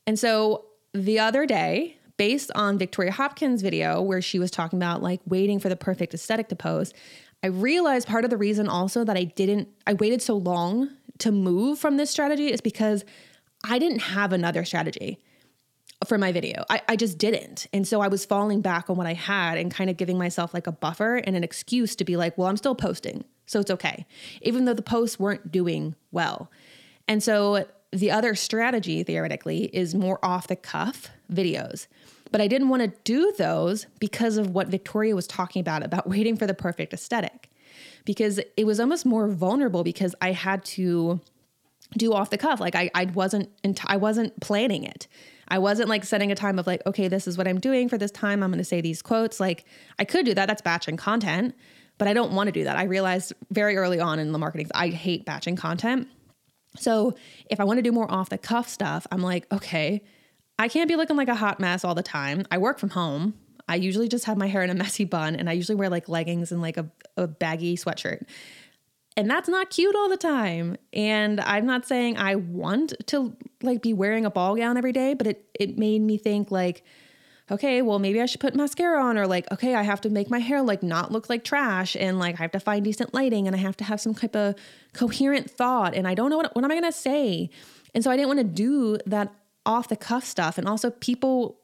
And 0.08 0.18
so 0.18 0.66
the 0.94 1.20
other 1.20 1.46
day, 1.46 1.99
based 2.19 2.51
on 2.54 2.77
Victoria 2.77 3.13
Hopkins' 3.13 3.62
video 3.62 4.01
where 4.01 4.21
she 4.21 4.39
was 4.39 4.51
talking 4.51 4.77
about 4.77 5.01
like 5.01 5.21
waiting 5.25 5.57
for 5.57 5.69
the 5.69 5.77
perfect 5.77 6.13
aesthetic 6.13 6.50
to 6.50 6.56
post, 6.56 6.94
I 7.42 7.48
realized 7.48 8.10
part 8.10 8.25
of 8.25 8.30
the 8.30 8.36
reason 8.36 8.68
also 8.68 9.06
that 9.06 9.16
I 9.16 9.24
didn't, 9.24 9.69
I 9.88 9.94
waited 9.94 10.21
so 10.21 10.36
long 10.36 10.89
to 11.19 11.31
move 11.31 11.80
from 11.80 11.95
this 11.95 12.12
strategy 12.12 12.51
is 12.51 12.60
because 12.60 13.06
I 13.63 13.80
didn't 13.80 14.00
have 14.00 14.33
another 14.33 14.66
strategy 14.66 15.18
for 16.06 16.18
my 16.18 16.33
video. 16.33 16.66
I, 16.69 16.81
I 16.89 16.98
just 16.98 17.18
didn't. 17.18 17.68
And 17.71 17.88
so 17.88 18.02
I 18.02 18.09
was 18.09 18.26
falling 18.26 18.59
back 18.59 18.90
on 18.90 18.97
what 18.97 19.07
I 19.07 19.14
had 19.14 19.57
and 19.57 19.73
kind 19.73 19.90
of 19.90 19.95
giving 19.95 20.18
myself 20.18 20.54
like 20.54 20.68
a 20.68 20.73
buffer 20.73 21.16
and 21.16 21.38
an 21.38 21.44
excuse 21.45 21.95
to 21.95 22.04
be 22.04 22.18
like, 22.18 22.38
well, 22.38 22.49
I'm 22.49 22.57
still 22.57 22.76
posting. 22.76 23.23
So 23.45 23.61
it's 23.61 23.71
okay, 23.71 24.06
even 24.42 24.66
though 24.66 24.73
the 24.73 24.81
posts 24.81 25.18
weren't 25.18 25.54
doing 25.54 25.95
well. 26.11 26.52
And 27.07 27.23
so 27.23 27.66
the 27.92 28.11
other 28.11 28.35
strategy, 28.35 29.04
theoretically, 29.04 29.66
is 29.73 29.95
more 29.95 30.19
off 30.21 30.47
the 30.47 30.57
cuff 30.57 31.09
videos. 31.31 31.88
But 32.31 32.42
I 32.42 32.48
didn't 32.48 32.69
want 32.69 32.83
to 32.83 32.94
do 33.04 33.33
those 33.38 33.88
because 34.00 34.38
of 34.38 34.52
what 34.52 34.68
Victoria 34.68 35.16
was 35.16 35.28
talking 35.28 35.59
about, 35.62 35.83
about 35.83 36.07
waiting 36.09 36.36
for 36.36 36.48
the 36.48 36.54
perfect 36.54 36.94
aesthetic. 36.94 37.50
Because 38.06 38.40
it 38.57 38.66
was 38.66 38.80
almost 38.80 39.06
more 39.06 39.28
vulnerable 39.28 39.83
because 39.83 40.16
I 40.21 40.31
had 40.31 40.64
to 40.66 41.19
do 41.98 42.14
off 42.14 42.30
the 42.30 42.38
cuff. 42.38 42.59
Like 42.59 42.76
I, 42.76 42.90
I 42.94 43.06
wasn't, 43.06 43.50
I 43.86 43.98
wasn't 43.98 44.40
planning 44.42 44.83
it. 44.83 45.07
I 45.48 45.57
wasn't 45.57 45.90
like 45.90 46.04
setting 46.06 46.31
a 46.31 46.36
time 46.36 46.59
of 46.59 46.68
like, 46.68 46.86
okay, 46.86 47.07
this 47.07 47.28
is 47.28 47.38
what 47.38 47.48
I'm 47.48 47.59
doing 47.59 47.90
for 47.90 47.98
this 47.98 48.12
time. 48.12 48.44
I'm 48.44 48.52
going 48.52 48.59
to 48.59 48.64
say 48.64 48.81
these 48.81 49.02
quotes. 49.02 49.40
Like 49.40 49.66
I 49.98 50.06
could 50.06 50.26
do 50.26 50.33
that. 50.36 50.45
That's 50.45 50.62
batching 50.62 50.98
content, 50.98 51.56
but 51.98 52.07
I 52.07 52.14
don't 52.14 52.31
want 52.33 52.48
to 52.48 52.52
do 52.52 52.64
that. 52.64 52.78
I 52.78 52.83
realized 52.83 53.33
very 53.52 53.76
early 53.76 54.00
on 54.00 54.19
in 54.19 54.31
the 54.31 54.38
marketing, 54.38 54.69
I 54.74 54.90
hate 54.90 55.26
batching 55.26 55.56
content. 55.56 56.07
So 56.78 57.16
if 57.50 57.59
I 57.59 57.64
want 57.64 57.78
to 57.78 57.81
do 57.81 57.92
more 57.92 58.09
off 58.12 58.30
the 58.30 58.38
cuff 58.38 58.69
stuff, 58.69 59.07
I'm 59.12 59.21
like, 59.21 59.52
okay, 59.52 60.04
I 60.59 60.68
can't 60.68 60.89
be 60.89 60.97
looking 60.97 61.16
like 61.16 61.30
a 61.30 61.35
hot 61.35 61.61
mess 61.61 61.85
all 61.85 61.95
the 61.95 62.04
time. 62.04 62.45
I 62.51 62.57
work 62.57 62.80
from 62.80 62.89
home. 62.89 63.33
I 63.69 63.75
usually 63.75 64.09
just 64.09 64.25
have 64.25 64.37
my 64.37 64.47
hair 64.47 64.61
in 64.61 64.69
a 64.69 64.73
messy 64.75 65.06
bun 65.06 65.35
and 65.37 65.49
I 65.49 65.54
usually 65.54 65.78
wear 65.78 65.89
like 65.89 66.09
leggings 66.09 66.51
and 66.51 66.61
like 66.61 66.75
a, 66.75 66.92
a 67.16 67.28
baggy 67.28 67.78
sweatshirt. 67.78 68.23
And 69.16 69.30
that's 69.30 69.47
not 69.47 69.69
cute 69.69 69.95
all 69.95 70.09
the 70.09 70.18
time. 70.18 70.78
And 70.92 71.39
I'm 71.39 71.66
not 71.66 71.85
saying 71.85 72.18
I 72.18 72.35
want 72.35 72.94
to 73.07 73.35
like 73.63 73.81
be 73.81 73.94
wearing 73.94 74.25
a 74.25 74.30
ball 74.30 74.56
gown 74.56 74.78
every 74.78 74.92
day, 74.92 75.13
but 75.13 75.28
it 75.28 75.45
it 75.57 75.78
made 75.78 76.01
me 76.01 76.18
think 76.18 76.51
like, 76.51 76.83
okay, 77.49 77.81
well 77.81 77.99
maybe 77.99 78.21
I 78.21 78.25
should 78.25 78.42
put 78.42 78.56
mascara 78.56 79.01
on 79.01 79.18
or 79.18 79.28
like, 79.28 79.49
okay, 79.51 79.75
I 79.75 79.83
have 79.83 80.01
to 80.01 80.09
make 80.09 80.30
my 80.30 80.39
hair 80.39 80.61
like 80.61 80.83
not 80.83 81.11
look 81.11 81.30
like 81.30 81.44
trash 81.44 81.95
and 81.97 82.19
like 82.19 82.39
I 82.39 82.44
have 82.44 82.51
to 82.51 82.59
find 82.59 82.83
decent 82.83 83.13
lighting 83.13 83.47
and 83.47 83.56
I 83.56 83.59
have 83.59 83.78
to 83.78 83.83
have 83.85 84.01
some 84.01 84.13
type 84.13 84.35
of 84.35 84.56
coherent 84.94 85.49
thought 85.49 85.95
and 85.95 86.07
I 86.07 86.16
don't 86.16 86.30
know 86.30 86.37
what 86.37 86.54
what 86.54 86.66
am 86.66 86.71
I 86.71 86.75
gonna 86.75 86.92
say? 86.92 87.49
And 87.95 88.04
so 88.04 88.11
I 88.11 88.18
didn't 88.18 88.28
want 88.28 88.39
to 88.39 88.45
do 88.45 88.97
that 89.06 89.33
off 89.69 89.88
the 89.88 89.95
cuff 89.95 90.26
stuff. 90.26 90.57
And 90.57 90.68
also, 90.68 90.90
people, 90.90 91.59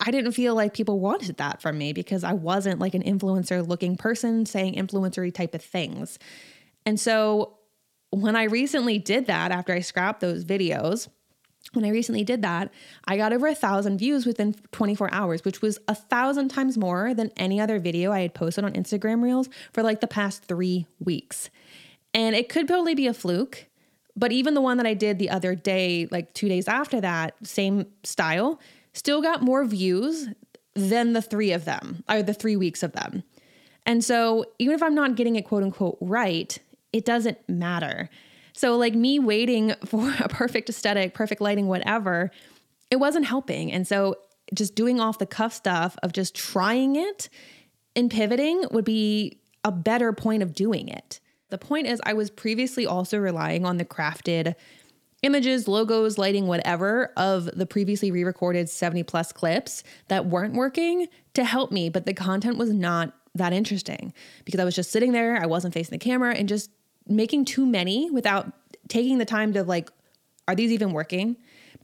I 0.00 0.10
didn't 0.10 0.32
feel 0.32 0.54
like 0.54 0.74
people 0.74 0.98
wanted 0.98 1.36
that 1.36 1.62
from 1.62 1.78
me 1.78 1.92
because 1.92 2.24
I 2.24 2.32
wasn't 2.32 2.80
like 2.80 2.94
an 2.94 3.04
influencer 3.04 3.66
looking 3.66 3.96
person 3.96 4.44
saying 4.44 4.74
influencery 4.74 5.32
type 5.32 5.54
of 5.54 5.62
things. 5.62 6.18
And 6.84 6.98
so, 6.98 7.54
when 8.10 8.36
I 8.36 8.44
recently 8.44 8.98
did 8.98 9.26
that 9.26 9.52
after 9.52 9.72
I 9.72 9.80
scrapped 9.80 10.20
those 10.20 10.44
videos, 10.44 11.08
when 11.72 11.84
I 11.84 11.90
recently 11.90 12.24
did 12.24 12.42
that, 12.42 12.72
I 13.06 13.16
got 13.16 13.32
over 13.32 13.46
a 13.46 13.54
thousand 13.54 13.98
views 13.98 14.26
within 14.26 14.54
24 14.72 15.12
hours, 15.12 15.44
which 15.44 15.62
was 15.62 15.78
a 15.88 15.94
thousand 15.94 16.48
times 16.48 16.76
more 16.76 17.14
than 17.14 17.30
any 17.36 17.60
other 17.60 17.78
video 17.78 18.12
I 18.12 18.20
had 18.20 18.34
posted 18.34 18.64
on 18.64 18.72
Instagram 18.72 19.22
Reels 19.22 19.48
for 19.72 19.82
like 19.82 20.00
the 20.00 20.06
past 20.06 20.44
three 20.44 20.86
weeks. 20.98 21.50
And 22.14 22.34
it 22.34 22.48
could 22.48 22.68
totally 22.68 22.94
be 22.94 23.06
a 23.06 23.14
fluke, 23.14 23.66
but 24.16 24.32
even 24.32 24.54
the 24.54 24.60
one 24.60 24.78
that 24.78 24.86
I 24.86 24.94
did 24.94 25.18
the 25.18 25.30
other 25.30 25.54
day, 25.54 26.08
like 26.10 26.32
two 26.32 26.48
days 26.48 26.68
after 26.68 27.00
that, 27.00 27.34
same 27.46 27.86
style, 28.02 28.58
still 28.94 29.20
got 29.20 29.42
more 29.42 29.64
views 29.64 30.28
than 30.74 31.12
the 31.12 31.22
three 31.22 31.52
of 31.52 31.64
them, 31.64 32.02
or 32.08 32.22
the 32.22 32.34
three 32.34 32.56
weeks 32.56 32.82
of 32.82 32.92
them. 32.92 33.22
And 33.84 34.02
so 34.02 34.44
even 34.58 34.74
if 34.74 34.82
I'm 34.82 34.94
not 34.94 35.14
getting 35.14 35.36
it 35.36 35.42
quote 35.42 35.62
unquote 35.62 35.98
right, 36.00 36.58
it 36.92 37.04
doesn't 37.04 37.38
matter. 37.48 38.08
So, 38.52 38.76
like 38.76 38.94
me 38.94 39.18
waiting 39.18 39.74
for 39.84 40.12
a 40.18 40.28
perfect 40.28 40.68
aesthetic, 40.70 41.14
perfect 41.14 41.40
lighting, 41.40 41.66
whatever, 41.66 42.30
it 42.90 42.96
wasn't 42.96 43.26
helping. 43.26 43.70
And 43.70 43.86
so, 43.86 44.16
just 44.54 44.74
doing 44.74 45.00
off 45.00 45.18
the 45.18 45.26
cuff 45.26 45.52
stuff 45.52 45.96
of 46.02 46.12
just 46.12 46.34
trying 46.34 46.96
it 46.96 47.28
and 47.96 48.10
pivoting 48.10 48.64
would 48.70 48.84
be 48.84 49.40
a 49.64 49.72
better 49.72 50.12
point 50.12 50.42
of 50.42 50.54
doing 50.54 50.88
it. 50.88 51.20
The 51.50 51.58
point 51.58 51.86
is, 51.86 52.00
I 52.04 52.14
was 52.14 52.30
previously 52.30 52.86
also 52.86 53.18
relying 53.18 53.64
on 53.64 53.76
the 53.76 53.84
crafted 53.84 54.54
images, 55.22 55.66
logos, 55.66 56.18
lighting, 56.18 56.46
whatever 56.46 57.12
of 57.16 57.46
the 57.56 57.66
previously 57.66 58.10
re 58.10 58.24
recorded 58.24 58.68
70 58.68 59.02
plus 59.04 59.32
clips 59.32 59.82
that 60.08 60.26
weren't 60.26 60.54
working 60.54 61.08
to 61.34 61.44
help 61.44 61.72
me, 61.72 61.88
but 61.88 62.06
the 62.06 62.14
content 62.14 62.58
was 62.58 62.72
not 62.72 63.12
that 63.34 63.52
interesting 63.52 64.12
because 64.44 64.60
I 64.60 64.64
was 64.64 64.74
just 64.74 64.90
sitting 64.90 65.12
there, 65.12 65.40
I 65.40 65.46
wasn't 65.46 65.74
facing 65.74 65.98
the 65.98 66.04
camera, 66.04 66.34
and 66.34 66.48
just 66.48 66.70
making 67.06 67.44
too 67.44 67.66
many 67.66 68.10
without 68.10 68.52
taking 68.88 69.18
the 69.18 69.24
time 69.24 69.52
to 69.52 69.62
like, 69.62 69.90
are 70.48 70.54
these 70.54 70.72
even 70.72 70.92
working? 70.92 71.36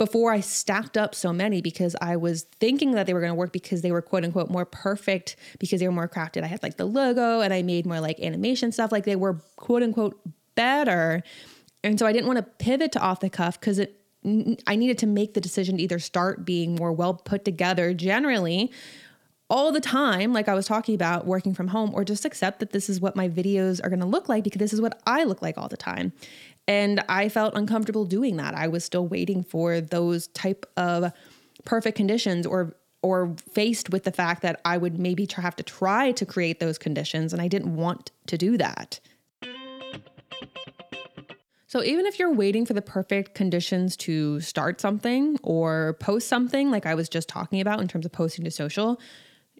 Before 0.02 0.32
I 0.32 0.40
stacked 0.40 0.96
up 0.96 1.14
so 1.14 1.32
many 1.32 1.62
because 1.62 1.94
I 2.00 2.16
was 2.16 2.42
thinking 2.58 2.90
that 2.92 3.06
they 3.06 3.14
were 3.14 3.20
going 3.20 3.30
to 3.30 3.36
work 3.36 3.52
because 3.52 3.82
they 3.82 3.92
were 3.92 4.02
quote 4.02 4.24
unquote 4.24 4.50
more 4.50 4.64
perfect 4.64 5.36
because 5.60 5.78
they 5.78 5.86
were 5.86 5.94
more 5.94 6.08
crafted. 6.08 6.42
I 6.42 6.48
had 6.48 6.60
like 6.60 6.76
the 6.76 6.86
logo 6.86 7.40
and 7.40 7.54
I 7.54 7.62
made 7.62 7.86
more 7.86 8.00
like 8.00 8.18
animation 8.18 8.72
stuff, 8.72 8.90
like 8.90 9.04
they 9.04 9.14
were 9.14 9.34
quote 9.54 9.84
unquote 9.84 10.20
better. 10.56 11.22
And 11.84 12.00
so 12.00 12.06
I 12.06 12.12
didn't 12.12 12.26
want 12.26 12.38
to 12.38 12.42
pivot 12.42 12.90
to 12.92 12.98
off 12.98 13.20
the 13.20 13.30
cuff 13.30 13.60
because 13.60 13.78
it 13.78 14.00
I 14.66 14.74
needed 14.74 14.98
to 14.98 15.06
make 15.06 15.34
the 15.34 15.40
decision 15.40 15.76
to 15.76 15.82
either 15.84 16.00
start 16.00 16.44
being 16.44 16.74
more 16.74 16.92
well 16.92 17.14
put 17.14 17.44
together 17.44 17.94
generally 17.94 18.72
all 19.52 19.70
the 19.70 19.80
time, 19.82 20.32
like 20.32 20.48
I 20.48 20.54
was 20.54 20.64
talking 20.64 20.94
about 20.94 21.26
working 21.26 21.52
from 21.52 21.68
home, 21.68 21.90
or 21.92 22.04
just 22.04 22.24
accept 22.24 22.60
that 22.60 22.70
this 22.70 22.88
is 22.88 23.02
what 23.02 23.14
my 23.14 23.28
videos 23.28 23.84
are 23.84 23.90
going 23.90 24.00
to 24.00 24.06
look 24.06 24.26
like 24.26 24.44
because 24.44 24.58
this 24.58 24.72
is 24.72 24.80
what 24.80 24.98
I 25.06 25.24
look 25.24 25.42
like 25.42 25.58
all 25.58 25.68
the 25.68 25.76
time. 25.76 26.14
And 26.68 27.02
I 27.08 27.28
felt 27.28 27.54
uncomfortable 27.54 28.04
doing 28.04 28.36
that. 28.36 28.54
I 28.54 28.68
was 28.68 28.84
still 28.84 29.06
waiting 29.06 29.42
for 29.42 29.80
those 29.80 30.28
type 30.28 30.64
of 30.76 31.12
perfect 31.64 31.96
conditions 31.96 32.46
or 32.46 32.76
or 33.02 33.34
faced 33.50 33.90
with 33.90 34.04
the 34.04 34.12
fact 34.12 34.42
that 34.42 34.60
I 34.64 34.78
would 34.78 34.96
maybe 34.96 35.26
have 35.34 35.56
to 35.56 35.64
try 35.64 36.12
to 36.12 36.24
create 36.24 36.60
those 36.60 36.78
conditions 36.78 37.32
and 37.32 37.42
I 37.42 37.48
didn't 37.48 37.74
want 37.74 38.12
to 38.26 38.38
do 38.38 38.56
that. 38.58 39.00
So, 41.66 41.82
even 41.82 42.04
if 42.04 42.18
you're 42.18 42.32
waiting 42.32 42.66
for 42.66 42.74
the 42.74 42.82
perfect 42.82 43.34
conditions 43.34 43.96
to 43.96 44.40
start 44.40 44.78
something 44.78 45.38
or 45.42 45.96
post 46.00 46.28
something, 46.28 46.70
like 46.70 46.84
I 46.84 46.94
was 46.94 47.08
just 47.08 47.30
talking 47.30 47.62
about 47.62 47.80
in 47.80 47.88
terms 47.88 48.04
of 48.04 48.12
posting 48.12 48.44
to 48.44 48.50
social, 48.50 49.00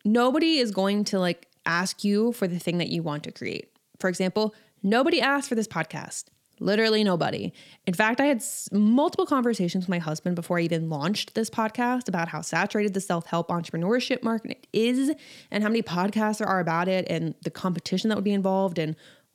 nobody 0.05 0.59
is 0.59 0.71
going 0.73 1.05
to 1.05 1.19
like 1.19 1.49
ask 1.65 2.05
you 2.05 2.33
for 2.33 2.47
the 2.47 2.59
thing 2.59 2.77
that 2.79 2.89
you 2.89 3.03
want 3.03 3.25
to 3.25 3.33
create. 3.33 3.71
For 3.99 4.11
example, 4.11 4.55
nobody 4.83 5.23
asked 5.23 5.49
for 5.49 5.55
this 5.55 5.67
podcast. 5.67 6.25
Literally 6.61 7.03
nobody. 7.03 7.53
In 7.87 7.95
fact, 7.95 8.21
I 8.21 8.27
had 8.27 8.43
multiple 8.71 9.27
conversations 9.27 9.85
with 9.85 9.89
my 9.89 9.99
husband 9.99 10.37
before 10.37 10.59
I 10.59 10.63
even 10.63 10.89
launched 10.89 11.35
this 11.35 11.51
podcast 11.51 12.09
about 12.09 12.29
how 12.29 12.41
saturated 12.41 12.95
the 12.95 13.01
self 13.01 13.27
help 13.27 13.49
entrepreneurship 13.49 14.23
market 14.23 14.67
is 14.73 15.13
and 15.51 15.63
how 15.63 15.69
many 15.69 15.83
podcasts 15.83 16.39
there 16.39 16.49
are 16.49 16.61
about 16.61 16.89
it 16.89 17.07
and 17.09 17.35
the 17.43 17.51
competition 17.51 18.09
that 18.09 18.17
would 18.17 18.25
be 18.25 18.33
involved 18.33 18.79
and 18.79 18.95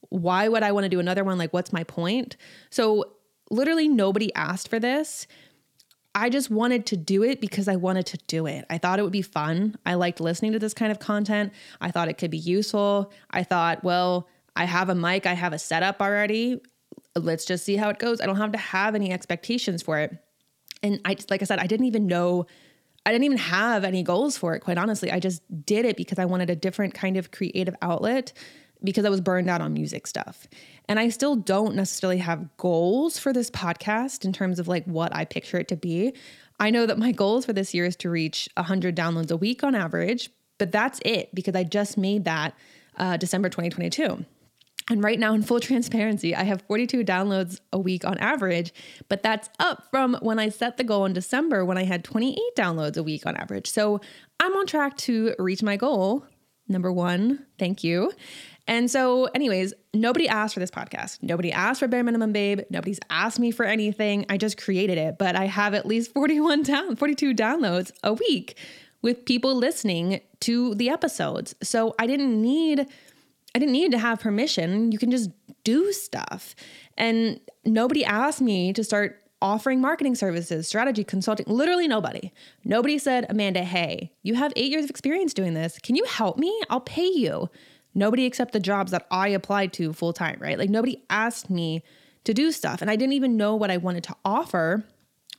why 0.09 0.47
would 0.47 0.63
I 0.63 0.71
want 0.71 0.86
to 0.86 0.89
do 0.89 1.00
another 1.00 1.24
one? 1.24 1.38
Like, 1.38 1.53
what's 1.53 1.74
my 1.74 1.83
point? 1.83 2.38
So, 2.69 3.12
literally 3.50 3.88
nobody 3.88 4.33
asked 4.36 4.69
for 4.69 4.79
this. 4.79 5.27
I 6.15 6.29
just 6.29 6.50
wanted 6.50 6.88
to 6.88 6.97
do 6.97 7.24
it 7.24 7.39
because 7.39 7.67
I 7.67 7.75
wanted 7.75 8.07
to 8.07 8.17
do 8.27 8.47
it. 8.47 8.65
I 8.69 8.77
thought 8.77 9.00
it 9.00 9.03
would 9.03 9.12
be 9.12 9.21
fun. 9.21 9.75
I 9.86 9.93
liked 9.93 10.19
listening 10.19 10.53
to 10.53 10.59
this 10.59 10.74
kind 10.74 10.91
of 10.91 11.00
content. 11.00 11.53
I 11.79 11.91
thought 11.91 12.07
it 12.07 12.17
could 12.17 12.31
be 12.31 12.39
useful. 12.39 13.12
I 13.29 13.43
thought, 13.43 13.83
well, 13.83 14.27
I 14.55 14.65
have 14.65 14.89
a 14.89 14.95
mic, 14.95 15.27
I 15.27 15.33
have 15.33 15.53
a 15.53 15.59
setup 15.59 16.01
already. 16.01 16.59
Let's 17.19 17.45
just 17.45 17.65
see 17.65 17.75
how 17.75 17.89
it 17.89 18.00
goes. 18.00 18.21
I 18.21 18.25
don't 18.25 18.38
have 18.38 18.51
to 18.51 18.57
have 18.57 18.95
any 18.95 19.12
expectations 19.12 19.81
for 19.81 20.00
it. 20.00 20.17
And 20.83 21.01
I 21.05 21.17
like 21.29 21.41
I 21.41 21.45
said, 21.45 21.59
I 21.59 21.67
didn't 21.67 21.88
even 21.88 22.07
know 22.07 22.45
I 23.07 23.12
didn't 23.12 23.24
even 23.24 23.38
have 23.38 23.86
any 23.86 24.03
goals 24.03 24.38
for 24.38 24.53
it, 24.53 24.59
quite 24.59 24.77
honestly. 24.77 25.09
I 25.12 25.21
just 25.21 25.41
did 25.65 25.86
it 25.86 25.95
because 25.95 26.19
I 26.19 26.25
wanted 26.25 26.50
a 26.50 26.57
different 26.57 26.93
kind 26.93 27.15
of 27.15 27.31
creative 27.31 27.74
outlet 27.81 28.33
because 28.83 29.05
I 29.05 29.09
was 29.09 29.21
burned 29.21 29.50
out 29.50 29.62
on 29.62 29.74
music 29.74 30.07
stuff. 30.07 30.45
And 30.89 31.00
I 31.00 31.07
still 31.07 31.38
don't 31.38 31.74
necessarily 31.74 32.17
have 32.17 32.57
goals 32.57 33.17
for 33.17 33.31
this 33.31 33.50
podcast 33.50 34.25
in 34.25 34.33
terms 34.33 34.59
of 34.59 34.67
like 34.67 34.83
what 34.86 35.15
I 35.15 35.24
picture 35.24 35.57
it 35.57 35.69
to 35.69 35.77
be. 35.77 36.13
I 36.59 36.69
know 36.69 36.86
that 36.86 36.97
my 36.97 37.13
goals 37.13 37.45
for 37.45 37.53
this 37.53 37.74
year 37.74 37.86
is 37.86 37.95
to 37.97 38.09
reach 38.09 38.50
100 38.57 38.93
downloads 38.93 39.31
a 39.31 39.38
week 39.38 39.63
on 39.63 39.74
average, 39.74 40.29
but 40.57 40.74
that's 40.74 41.00
it 41.05 41.33
because 41.33 41.55
I 41.55 41.63
just 41.63 41.97
made 41.97 42.25
that 42.25 42.55
uh, 42.97 43.15
December 43.15 43.47
2022. 43.47 44.25
And 44.89 45.03
right 45.03 45.20
now, 45.20 45.34
in 45.34 45.41
full 45.44 45.60
transparency, 45.60 46.34
I 46.34 46.44
have 46.44 46.62
42 46.62 47.03
downloads 47.03 47.60
a 47.74 47.77
week 47.77 48.06
on 48.06 48.17
average, 48.20 48.74
but 49.10 49.22
that's 49.22 49.50
up 49.60 49.84
from 49.91 50.17
when 50.22 50.39
I 50.39 50.48
set 50.48 50.77
the 50.77 50.84
goal 50.86 51.06
in 51.06 51.12
December 51.13 51.65
when 51.65 51.77
I 51.77 51.84
had 51.84 52.06
28 52.06 52.38
downloads 52.56 52.96
a 52.96 53.03
week 53.03 53.25
on 53.25 53.36
average. 53.36 53.70
So 53.70 54.00
I'm 54.39 54.53
on 54.53 54.65
track 54.65 54.96
to 55.00 55.36
reach 55.39 55.62
my 55.62 55.75
goal. 55.75 56.25
Number 56.70 56.91
one, 56.91 57.46
thank 57.60 57.84
you. 57.84 58.12
And 58.67 58.91
so, 58.91 59.25
anyways, 59.25 59.74
nobody 59.94 60.27
asked 60.27 60.53
for 60.53 60.60
this 60.60 60.72
podcast. 60.72 61.20
Nobody 61.22 61.51
asked 61.51 61.79
for 61.79 61.88
Bare 61.88 62.03
Minimum 62.03 62.34
Babe. 62.34 62.62
Nobody's 62.70 63.00
asked 63.10 63.39
me 63.39 63.51
for 63.51 63.65
anything. 63.65 64.25
I 64.29 64.38
just 64.38 64.58
created 64.62 64.98
it, 64.98 65.17
but 65.17 65.36
I 65.36 65.46
have 65.46 65.74
at 65.74 65.86
least 65.86 66.13
41 66.13 66.63
down, 66.63 66.96
42 66.96 67.34
downloads 67.34 67.91
a 68.03 68.13
week 68.13 68.58
with 69.01 69.25
people 69.25 69.56
listening 69.56 70.22
to 70.41 70.75
the 70.75 70.89
episodes. 70.89 71.56
So 71.63 71.96
I 71.98 72.08
didn't 72.08 72.41
need 72.41 72.88
I 73.56 73.60
didn't 73.60 73.74
need 73.74 73.92
to 73.92 73.98
have 73.98 74.20
permission. 74.20 74.92
You 74.92 74.98
can 74.98 75.12
just 75.12 75.32
do 75.63 75.92
stuff. 75.92 76.56
And 76.98 77.39
nobody 77.66 78.06
asked 78.06 78.42
me 78.42 78.74
to 78.74 78.84
start 78.84 79.24
offering 79.42 79.82
marketing 79.82 80.16
services, 80.16 80.68
strategy 80.68 81.04
consulting, 81.04 81.46
literally 81.48 81.88
nobody. 81.88 82.32
Nobody 82.63 82.98
said, 82.98 83.25
Amanda, 83.30 83.63
hey, 83.63 84.12
you 84.24 84.36
have 84.36 84.54
eight 84.56 84.72
years 84.72 84.84
of 84.84 84.89
experience 84.89 85.34
doing 85.34 85.54
this. 85.54 85.77
Can 85.80 85.96
you 85.96 86.06
help 86.06 86.38
me? 86.38 86.60
I'll 86.70 86.82
pay 86.82 87.08
you. 87.08 87.50
Nobody 87.94 88.25
except 88.25 88.54
the 88.54 88.60
jobs 88.60 88.92
that 88.92 89.08
I 89.12 89.30
applied 89.30 89.74
to 89.74 89.94
full 89.94 90.13
time, 90.13 90.38
right? 90.39 90.58
Like 90.58 90.70
nobody 90.70 91.04
asked 91.10 91.50
me 91.50 91.84
to 92.24 92.34
do 92.34 92.51
stuff. 92.51 92.82
And 92.82 92.92
I 92.92 92.96
didn't 92.96 93.13
even 93.13 93.38
know 93.38 93.56
what 93.56 93.72
I 93.72 93.77
wanted 93.77 94.04
to 94.06 94.16
offer 94.24 94.86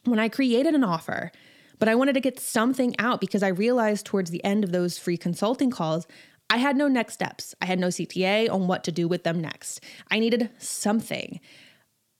when 0.04 0.18
I 0.18 0.28
created 0.28 0.74
an 0.74 0.84
offer. 0.84 1.30
But 1.78 1.88
I 1.88 1.94
wanted 1.94 2.14
to 2.14 2.20
get 2.20 2.40
something 2.40 2.96
out 2.98 3.20
because 3.20 3.42
I 3.42 3.48
realized 3.48 4.06
towards 4.06 4.30
the 4.30 4.42
end 4.44 4.64
of 4.64 4.72
those 4.72 4.98
free 4.98 5.16
consulting 5.16 5.70
calls, 5.70 6.06
I 6.50 6.56
had 6.56 6.76
no 6.76 6.88
next 6.88 7.14
steps. 7.14 7.54
I 7.60 7.66
had 7.66 7.78
no 7.78 7.88
CTA 7.88 8.50
on 8.50 8.66
what 8.66 8.84
to 8.84 8.92
do 8.92 9.06
with 9.06 9.24
them 9.24 9.40
next. 9.40 9.82
I 10.10 10.18
needed 10.18 10.50
something. 10.58 11.40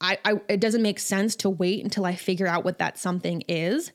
I, 0.01 0.19
I, 0.25 0.41
it 0.49 0.61
doesn't 0.61 0.83
make 0.83 1.01
sense 1.01 1.35
to 1.37 1.51
wait 1.51 1.83
until 1.83 2.05
I 2.05 2.15
figure 2.15 2.47
out 2.47 2.65
what 2.65 2.79
that 2.79 2.99
something 2.99 3.43
is 3.49 3.93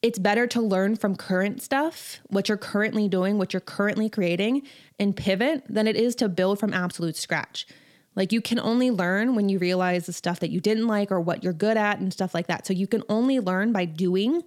it's 0.00 0.18
better 0.18 0.46
to 0.46 0.60
learn 0.60 0.94
from 0.94 1.16
current 1.16 1.60
stuff, 1.60 2.20
what 2.28 2.48
you're 2.48 2.56
currently 2.56 3.08
doing, 3.08 3.36
what 3.36 3.52
you're 3.52 3.60
currently 3.60 4.08
creating, 4.08 4.62
and 4.98 5.16
pivot 5.16 5.64
than 5.68 5.88
it 5.88 5.96
is 5.96 6.14
to 6.16 6.28
build 6.28 6.60
from 6.60 6.72
absolute 6.72 7.16
scratch. 7.16 7.66
Like 8.14 8.32
you 8.32 8.40
can 8.40 8.60
only 8.60 8.90
learn 8.90 9.34
when 9.34 9.48
you 9.48 9.58
realize 9.58 10.06
the 10.06 10.12
stuff 10.12 10.40
that 10.40 10.50
you 10.50 10.60
didn't 10.60 10.86
like 10.86 11.10
or 11.10 11.20
what 11.20 11.42
you're 11.42 11.52
good 11.52 11.76
at 11.76 11.98
and 11.98 12.12
stuff 12.12 12.32
like 12.32 12.46
that. 12.46 12.66
So 12.66 12.72
you 12.72 12.86
can 12.86 13.02
only 13.08 13.40
learn 13.40 13.72
by 13.72 13.84
doing 13.86 14.42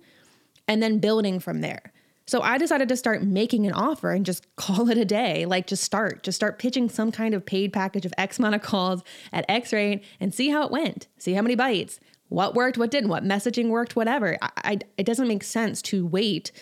and 0.67 0.81
then 0.81 0.99
building 0.99 1.39
from 1.39 1.61
there. 1.61 1.91
So 2.27 2.41
I 2.41 2.57
decided 2.57 2.87
to 2.89 2.95
start 2.95 3.23
making 3.23 3.65
an 3.65 3.73
offer 3.73 4.11
and 4.11 4.25
just 4.25 4.47
call 4.55 4.89
it 4.89 4.97
a 4.97 5.05
day. 5.05 5.45
Like 5.45 5.67
just 5.67 5.83
start, 5.83 6.23
just 6.23 6.35
start 6.35 6.59
pitching 6.59 6.89
some 6.89 7.11
kind 7.11 7.33
of 7.33 7.45
paid 7.45 7.73
package 7.73 8.05
of 8.05 8.13
X 8.17 8.39
amount 8.39 8.55
of 8.55 8.61
calls 8.61 9.03
at 9.33 9.45
X 9.49 9.73
rate 9.73 10.03
and 10.19 10.33
see 10.33 10.49
how 10.49 10.63
it 10.63 10.71
went. 10.71 11.07
See 11.17 11.33
how 11.33 11.41
many 11.41 11.55
bites 11.55 11.99
what 12.29 12.55
worked, 12.55 12.77
what 12.77 12.89
didn't, 12.89 13.09
what 13.09 13.25
messaging 13.25 13.67
worked, 13.67 13.97
whatever. 13.97 14.37
I, 14.41 14.49
I, 14.55 14.79
it 14.97 15.05
doesn't 15.05 15.27
make 15.27 15.43
sense 15.43 15.81
to 15.83 16.05
wait 16.05 16.53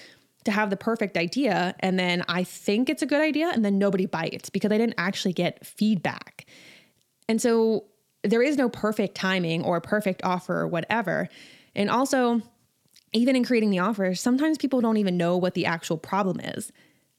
to 0.45 0.51
have 0.51 0.71
the 0.71 0.77
perfect 0.77 1.15
idea 1.15 1.75
and 1.79 1.99
then 1.99 2.23
I 2.27 2.43
think 2.43 2.89
it's 2.89 3.03
a 3.03 3.05
good 3.05 3.21
idea 3.21 3.51
and 3.53 3.63
then 3.63 3.77
nobody 3.77 4.07
bites 4.07 4.49
because 4.49 4.71
I 4.71 4.79
didn't 4.79 4.95
actually 4.97 5.33
get 5.33 5.63
feedback. 5.63 6.47
And 7.27 7.39
so 7.39 7.85
there 8.23 8.41
is 8.41 8.57
no 8.57 8.67
perfect 8.67 9.13
timing 9.13 9.63
or 9.63 9.79
perfect 9.79 10.23
offer 10.23 10.61
or 10.61 10.67
whatever. 10.67 11.29
And 11.75 11.89
also, 11.89 12.41
even 13.13 13.35
in 13.35 13.43
creating 13.43 13.69
the 13.69 13.79
offer, 13.79 14.13
sometimes 14.15 14.57
people 14.57 14.81
don't 14.81 14.97
even 14.97 15.17
know 15.17 15.37
what 15.37 15.53
the 15.53 15.65
actual 15.65 15.97
problem 15.97 16.39
is. 16.39 16.71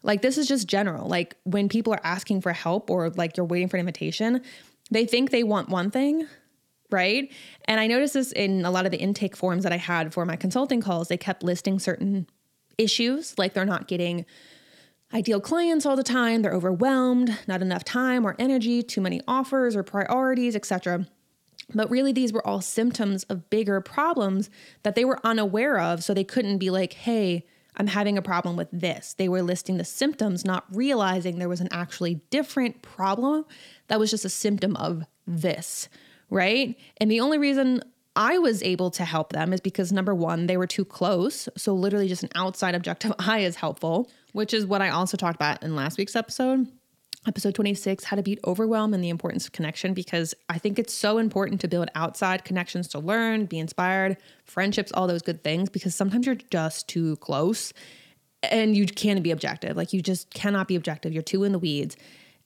Like, 0.02 0.23
this 0.23 0.38
is 0.38 0.49
just 0.49 0.66
general. 0.66 1.09
Like, 1.09 1.37
when 1.44 1.68
people 1.68 1.92
are 1.92 2.00
asking 2.04 2.40
for 2.40 2.52
help 2.52 2.90
or 2.90 3.11
like 3.11 3.37
you're 3.37 3.47
waiting 3.47 3.68
for 3.68 3.76
an 3.76 3.80
invitation, 3.80 4.42
they 4.90 5.04
think 5.04 5.30
they 5.30 5.42
want 5.42 5.68
one 5.68 5.90
thing, 5.90 6.26
right? 6.90 7.30
And 7.66 7.80
I 7.80 7.87
noticed 7.87 8.14
this 8.14 8.32
in 8.32 8.64
a 8.64 8.70
lot 8.70 8.87
of 8.87 8.92
the 8.92 8.99
intake 8.99 9.37
forms 9.37 9.62
that 9.64 9.73
I 9.73 9.76
had 9.76 10.12
for 10.12 10.25
my 10.25 10.37
consulting 10.37 10.80
calls. 10.80 11.09
They 11.09 11.16
kept 11.16 11.42
listing 11.42 11.78
certain 11.78 12.26
issues, 12.78 13.38
like 13.38 13.54
they're 13.54 13.64
not 13.64 13.88
getting 13.88 14.25
ideal 15.12 15.40
clients 15.40 15.85
all 15.87 15.97
the 15.97 16.02
time, 16.02 16.42
they're 16.42 16.54
overwhelmed, 16.54 17.37
not 17.47 17.62
enough 17.62 17.85
time 17.85 18.25
or 18.25 18.37
energy, 18.38 18.82
too 18.82 19.00
many 19.00 19.20
offers 19.26 19.76
or 19.76 19.82
priorities, 19.82 20.56
etc. 20.56 21.06
But 21.74 21.90
really, 21.90 22.12
these 22.12 22.32
were 22.32 22.46
all 22.46 22.60
symptoms 22.60 23.24
of 23.24 23.50
bigger 23.50 23.80
problems 23.80 24.50
that 24.82 24.94
they 24.94 25.04
were 25.04 25.18
unaware 25.24 25.78
of. 25.78 26.02
So 26.04 26.14
they 26.14 26.24
couldn't 26.24 26.58
be 26.58 26.70
like, 26.70 26.92
hey, 26.92 27.44
I'm 27.76 27.86
having 27.86 28.18
a 28.18 28.22
problem 28.22 28.56
with 28.56 28.68
this. 28.72 29.14
They 29.14 29.28
were 29.28 29.42
listing 29.42 29.78
the 29.78 29.84
symptoms, 29.84 30.44
not 30.44 30.64
realizing 30.74 31.38
there 31.38 31.48
was 31.48 31.60
an 31.60 31.68
actually 31.70 32.20
different 32.30 32.82
problem 32.82 33.44
that 33.88 33.98
was 33.98 34.10
just 34.10 34.24
a 34.24 34.30
symptom 34.30 34.76
of 34.76 35.04
this, 35.26 35.88
right? 36.28 36.76
And 36.98 37.10
the 37.10 37.20
only 37.20 37.38
reason 37.38 37.82
I 38.16 38.38
was 38.38 38.62
able 38.62 38.90
to 38.92 39.04
help 39.04 39.32
them 39.32 39.52
is 39.52 39.60
because 39.60 39.92
number 39.92 40.14
one, 40.14 40.46
they 40.46 40.56
were 40.56 40.66
too 40.66 40.84
close. 40.84 41.48
So, 41.56 41.74
literally, 41.74 42.08
just 42.08 42.24
an 42.24 42.30
outside 42.34 42.74
objective 42.74 43.12
eye 43.18 43.40
is 43.40 43.56
helpful, 43.56 44.10
which 44.32 44.52
is 44.52 44.66
what 44.66 44.82
I 44.82 44.90
also 44.90 45.16
talked 45.16 45.36
about 45.36 45.62
in 45.62 45.76
last 45.76 45.96
week's 45.96 46.16
episode 46.16 46.66
episode 47.26 47.54
26 47.54 48.04
how 48.04 48.16
to 48.16 48.22
beat 48.22 48.38
overwhelm 48.46 48.94
and 48.94 49.04
the 49.04 49.10
importance 49.10 49.44
of 49.44 49.52
connection 49.52 49.92
because 49.92 50.34
i 50.48 50.56
think 50.56 50.78
it's 50.78 50.94
so 50.94 51.18
important 51.18 51.60
to 51.60 51.68
build 51.68 51.88
outside 51.94 52.44
connections 52.44 52.88
to 52.88 52.98
learn 52.98 53.44
be 53.44 53.58
inspired 53.58 54.16
friendships 54.44 54.90
all 54.92 55.06
those 55.06 55.20
good 55.20 55.44
things 55.44 55.68
because 55.68 55.94
sometimes 55.94 56.24
you're 56.24 56.34
just 56.34 56.88
too 56.88 57.16
close 57.16 57.74
and 58.42 58.76
you 58.76 58.86
can't 58.86 59.22
be 59.22 59.30
objective. 59.30 59.76
Like 59.76 59.92
you 59.92 60.02
just 60.02 60.32
cannot 60.32 60.68
be 60.68 60.76
objective. 60.76 61.12
You're 61.12 61.22
too 61.22 61.44
in 61.44 61.52
the 61.52 61.58
weeds. 61.58 61.96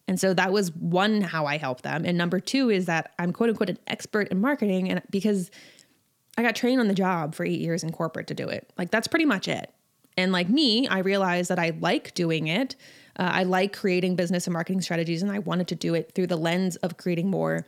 And 0.06 0.20
so 0.20 0.34
that 0.34 0.52
was 0.52 0.70
one 0.72 1.22
how 1.22 1.46
i 1.46 1.56
help 1.56 1.82
them. 1.82 2.04
And 2.04 2.18
number 2.18 2.40
two 2.40 2.70
is 2.70 2.86
that 2.86 3.12
i'm 3.18 3.32
quote 3.32 3.50
unquote 3.50 3.70
an 3.70 3.78
expert 3.86 4.28
in 4.28 4.40
marketing 4.40 4.90
and 4.90 5.02
because 5.10 5.50
i 6.36 6.42
got 6.42 6.54
trained 6.54 6.80
on 6.80 6.88
the 6.88 6.94
job 6.94 7.34
for 7.34 7.44
eight 7.44 7.60
years 7.60 7.82
in 7.82 7.92
corporate 7.92 8.26
to 8.26 8.34
do 8.34 8.48
it. 8.48 8.70
Like 8.76 8.90
that's 8.90 9.08
pretty 9.08 9.24
much 9.24 9.48
it. 9.48 9.72
And 10.16 10.30
like 10.30 10.48
me 10.48 10.86
i 10.88 10.98
realized 10.98 11.48
that 11.50 11.58
i 11.58 11.72
like 11.80 12.14
doing 12.14 12.48
it 12.48 12.76
uh, 13.16 13.30
I 13.32 13.44
like 13.44 13.72
creating 13.72 14.16
business 14.16 14.46
and 14.46 14.52
marketing 14.52 14.80
strategies, 14.80 15.22
and 15.22 15.30
I 15.30 15.38
wanted 15.38 15.68
to 15.68 15.74
do 15.74 15.94
it 15.94 16.12
through 16.14 16.26
the 16.28 16.36
lens 16.36 16.76
of 16.76 16.96
creating 16.96 17.30
more 17.30 17.66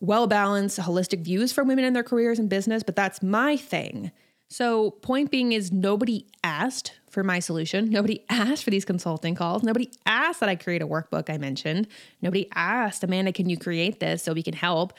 well 0.00 0.26
balanced, 0.26 0.78
holistic 0.78 1.20
views 1.20 1.52
for 1.52 1.62
women 1.64 1.84
in 1.84 1.92
their 1.92 2.02
careers 2.02 2.38
and 2.38 2.48
business. 2.48 2.82
But 2.82 2.96
that's 2.96 3.22
my 3.22 3.56
thing. 3.56 4.10
So, 4.48 4.90
point 4.90 5.30
being 5.30 5.52
is 5.52 5.70
nobody 5.70 6.26
asked 6.42 6.94
for 7.08 7.22
my 7.22 7.38
solution. 7.38 7.88
Nobody 7.88 8.24
asked 8.28 8.64
for 8.64 8.70
these 8.70 8.84
consulting 8.84 9.34
calls. 9.34 9.62
Nobody 9.62 9.90
asked 10.06 10.40
that 10.40 10.48
I 10.48 10.56
create 10.56 10.82
a 10.82 10.86
workbook 10.88 11.30
I 11.30 11.38
mentioned. 11.38 11.86
Nobody 12.20 12.48
asked, 12.54 13.04
Amanda, 13.04 13.32
can 13.32 13.48
you 13.48 13.56
create 13.56 14.00
this 14.00 14.22
so 14.24 14.32
we 14.32 14.42
can 14.42 14.54
help? 14.54 14.92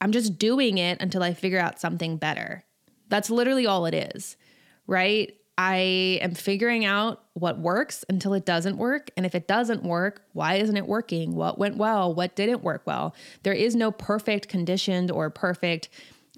I'm 0.00 0.12
just 0.12 0.38
doing 0.38 0.78
it 0.78 1.02
until 1.02 1.22
I 1.22 1.34
figure 1.34 1.58
out 1.58 1.80
something 1.80 2.16
better. 2.16 2.64
That's 3.08 3.30
literally 3.30 3.66
all 3.66 3.86
it 3.86 3.94
is, 3.94 4.36
right? 4.86 5.34
I 5.58 6.20
am 6.22 6.34
figuring 6.34 6.84
out 6.84 7.24
what 7.34 7.58
works 7.58 8.04
until 8.08 8.32
it 8.32 8.46
doesn't 8.46 8.76
work. 8.76 9.10
And 9.16 9.26
if 9.26 9.34
it 9.34 9.48
doesn't 9.48 9.82
work, 9.82 10.22
why 10.32 10.54
isn't 10.54 10.76
it 10.76 10.86
working? 10.86 11.34
What 11.34 11.58
went 11.58 11.76
well? 11.76 12.14
What 12.14 12.36
didn't 12.36 12.62
work 12.62 12.82
well? 12.86 13.12
There 13.42 13.52
is 13.52 13.74
no 13.74 13.90
perfect 13.90 14.46
conditioned 14.46 15.10
or 15.10 15.30
perfect, 15.30 15.88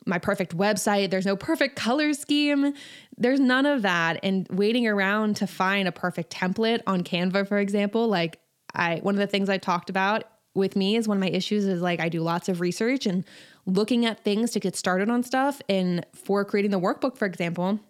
my 0.06 0.18
perfect 0.18 0.56
website. 0.56 1.10
There's 1.10 1.26
no 1.26 1.36
perfect 1.36 1.76
color 1.76 2.14
scheme. 2.14 2.72
There's 3.18 3.40
none 3.40 3.66
of 3.66 3.82
that. 3.82 4.20
And 4.22 4.48
waiting 4.48 4.88
around 4.88 5.36
to 5.36 5.46
find 5.46 5.86
a 5.86 5.92
perfect 5.92 6.32
template 6.32 6.80
on 6.86 7.04
Canva, 7.04 7.46
for 7.46 7.58
example, 7.58 8.08
like 8.08 8.40
I, 8.74 9.00
one 9.02 9.14
of 9.14 9.20
the 9.20 9.26
things 9.26 9.50
I 9.50 9.58
talked 9.58 9.90
about 9.90 10.24
with 10.54 10.76
me 10.76 10.96
is 10.96 11.06
one 11.06 11.18
of 11.18 11.20
my 11.20 11.28
issues 11.28 11.66
is 11.66 11.82
like 11.82 12.00
I 12.00 12.08
do 12.08 12.22
lots 12.22 12.48
of 12.48 12.62
research 12.62 13.04
and 13.04 13.24
looking 13.66 14.06
at 14.06 14.24
things 14.24 14.50
to 14.52 14.60
get 14.60 14.76
started 14.76 15.10
on 15.10 15.22
stuff. 15.22 15.60
And 15.68 16.06
for 16.14 16.42
creating 16.46 16.70
the 16.70 16.80
workbook, 16.80 17.18
for 17.18 17.26
example, 17.26 17.80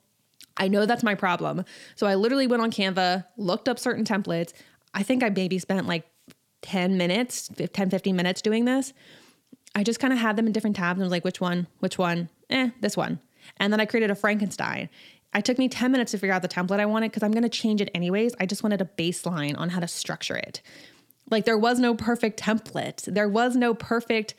I 0.56 0.68
know 0.68 0.86
that's 0.86 1.02
my 1.02 1.14
problem. 1.14 1.64
So 1.96 2.06
I 2.06 2.14
literally 2.14 2.46
went 2.46 2.62
on 2.62 2.70
Canva, 2.70 3.26
looked 3.36 3.68
up 3.68 3.78
certain 3.78 4.04
templates. 4.04 4.52
I 4.92 5.02
think 5.02 5.22
I 5.22 5.28
maybe 5.30 5.58
spent 5.58 5.86
like 5.86 6.04
10 6.62 6.96
minutes, 6.96 7.50
10, 7.72 7.90
15 7.90 8.16
minutes 8.16 8.42
doing 8.42 8.64
this. 8.64 8.92
I 9.74 9.84
just 9.84 10.00
kind 10.00 10.12
of 10.12 10.18
had 10.18 10.36
them 10.36 10.46
in 10.46 10.52
different 10.52 10.76
tabs 10.76 10.98
and 10.98 11.04
was 11.04 11.12
like, 11.12 11.24
which 11.24 11.40
one, 11.40 11.68
which 11.78 11.96
one, 11.96 12.28
eh, 12.50 12.70
this 12.80 12.96
one. 12.96 13.20
And 13.58 13.72
then 13.72 13.80
I 13.80 13.86
created 13.86 14.10
a 14.10 14.14
Frankenstein. 14.14 14.88
It 15.34 15.44
took 15.44 15.58
me 15.58 15.68
10 15.68 15.92
minutes 15.92 16.10
to 16.10 16.18
figure 16.18 16.34
out 16.34 16.42
the 16.42 16.48
template 16.48 16.80
I 16.80 16.86
wanted 16.86 17.12
because 17.12 17.22
I'm 17.22 17.30
going 17.30 17.44
to 17.44 17.48
change 17.48 17.80
it 17.80 17.90
anyways. 17.94 18.34
I 18.40 18.46
just 18.46 18.64
wanted 18.64 18.80
a 18.80 18.84
baseline 18.84 19.56
on 19.56 19.68
how 19.68 19.80
to 19.80 19.86
structure 19.86 20.36
it. 20.36 20.60
Like 21.30 21.44
there 21.44 21.58
was 21.58 21.78
no 21.78 21.94
perfect 21.94 22.40
template. 22.40 23.04
There 23.04 23.28
was 23.28 23.54
no 23.54 23.72
perfect 23.72 24.34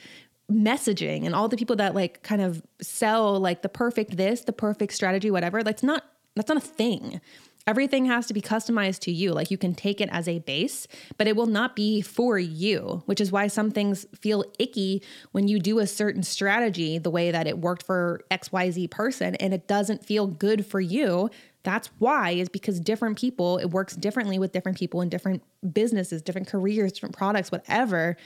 messaging 0.51 1.25
and 1.25 1.33
all 1.33 1.47
the 1.47 1.55
people 1.55 1.77
that 1.77 1.95
like 1.95 2.21
kind 2.23 2.41
of 2.41 2.61
sell 2.81 3.39
like 3.39 3.61
the 3.61 3.69
perfect 3.69 4.17
this, 4.17 4.41
the 4.41 4.51
perfect 4.53 4.93
strategy, 4.93 5.31
whatever. 5.31 5.63
That's 5.63 5.83
not 5.83 6.03
that's 6.35 6.49
not 6.49 6.57
a 6.57 6.61
thing. 6.61 7.21
Everything 7.67 8.05
has 8.07 8.25
to 8.25 8.33
be 8.33 8.41
customized 8.41 8.99
to 9.01 9.11
you. 9.11 9.33
Like 9.33 9.51
you 9.51 9.57
can 9.57 9.75
take 9.75 10.01
it 10.01 10.09
as 10.11 10.27
a 10.27 10.39
base, 10.39 10.87
but 11.17 11.27
it 11.27 11.35
will 11.35 11.45
not 11.45 11.75
be 11.75 12.01
for 12.01 12.39
you, 12.39 13.03
which 13.05 13.21
is 13.21 13.31
why 13.31 13.47
some 13.47 13.69
things 13.69 14.05
feel 14.19 14.43
icky 14.57 15.03
when 15.31 15.47
you 15.47 15.59
do 15.59 15.77
a 15.77 15.85
certain 15.85 16.23
strategy 16.23 16.97
the 16.97 17.11
way 17.11 17.29
that 17.29 17.45
it 17.45 17.59
worked 17.59 17.83
for 17.83 18.21
XYZ 18.31 18.89
person 18.89 19.35
and 19.35 19.53
it 19.53 19.67
doesn't 19.67 20.03
feel 20.03 20.25
good 20.25 20.65
for 20.65 20.81
you. 20.81 21.29
That's 21.63 21.89
why, 21.99 22.31
is 22.31 22.49
because 22.49 22.79
different 22.79 23.19
people, 23.19 23.59
it 23.59 23.69
works 23.69 23.95
differently 23.95 24.39
with 24.39 24.51
different 24.51 24.79
people 24.79 25.01
in 25.01 25.09
different 25.09 25.43
businesses, 25.71 26.23
different 26.23 26.47
careers, 26.47 26.91
different 26.91 27.15
products, 27.15 27.51
whatever. 27.51 28.17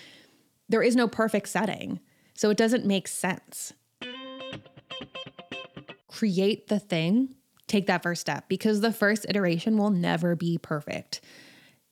There 0.70 0.82
is 0.82 0.96
no 0.96 1.10
perfect 1.10 1.50
setting. 1.50 2.00
So 2.36 2.50
it 2.50 2.58
doesn't 2.58 2.86
make 2.86 3.10
sense. 3.10 3.74
Create 6.08 6.68
the 6.68 6.80
thing, 6.80 7.36
take 7.68 7.88
that 7.88 8.04
first 8.04 8.22
step 8.22 8.48
because 8.48 8.82
the 8.82 8.92
first 8.92 9.26
iteration 9.30 9.78
will 9.78 9.90
never 9.90 10.36
be 10.36 10.58
perfect. 10.58 11.22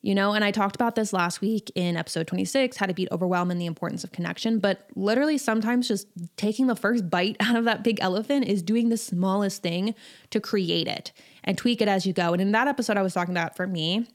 You 0.02 0.14
know, 0.14 0.34
and 0.34 0.44
I 0.44 0.52
talked 0.52 0.76
about 0.76 0.96
this 0.96 1.14
last 1.14 1.40
week 1.40 1.72
in 1.76 1.96
episode 1.96 2.28
26 2.28 2.76
how 2.76 2.88
to 2.88 2.94
beat 2.94 3.08
overwhelm 3.10 3.50
and 3.50 3.60
the 3.60 3.66
importance 3.66 4.04
of 4.04 4.12
connection. 4.12 4.60
But 4.60 4.90
literally, 4.96 5.38
sometimes 5.38 5.88
just 5.88 6.08
taking 6.36 6.68
the 6.68 6.76
first 6.76 7.10
bite 7.10 7.38
out 7.40 7.56
of 7.56 7.64
that 7.66 7.84
big 7.84 8.00
elephant 8.02 8.46
is 8.46 8.62
doing 8.62 8.90
the 8.90 8.98
smallest 8.98 9.64
thing 9.64 9.96
to 10.32 10.42
create 10.42 10.90
it 10.90 11.14
and 11.46 11.58
tweak 11.58 11.82
it 11.82 11.88
as 11.88 12.06
you 12.06 12.12
go. 12.12 12.34
And 12.34 12.42
in 12.42 12.52
that 12.52 12.68
episode, 12.68 12.98
I 12.98 13.02
was 13.02 13.14
talking 13.14 13.34
about 13.34 13.56
for 13.56 13.66
me, 13.66 14.06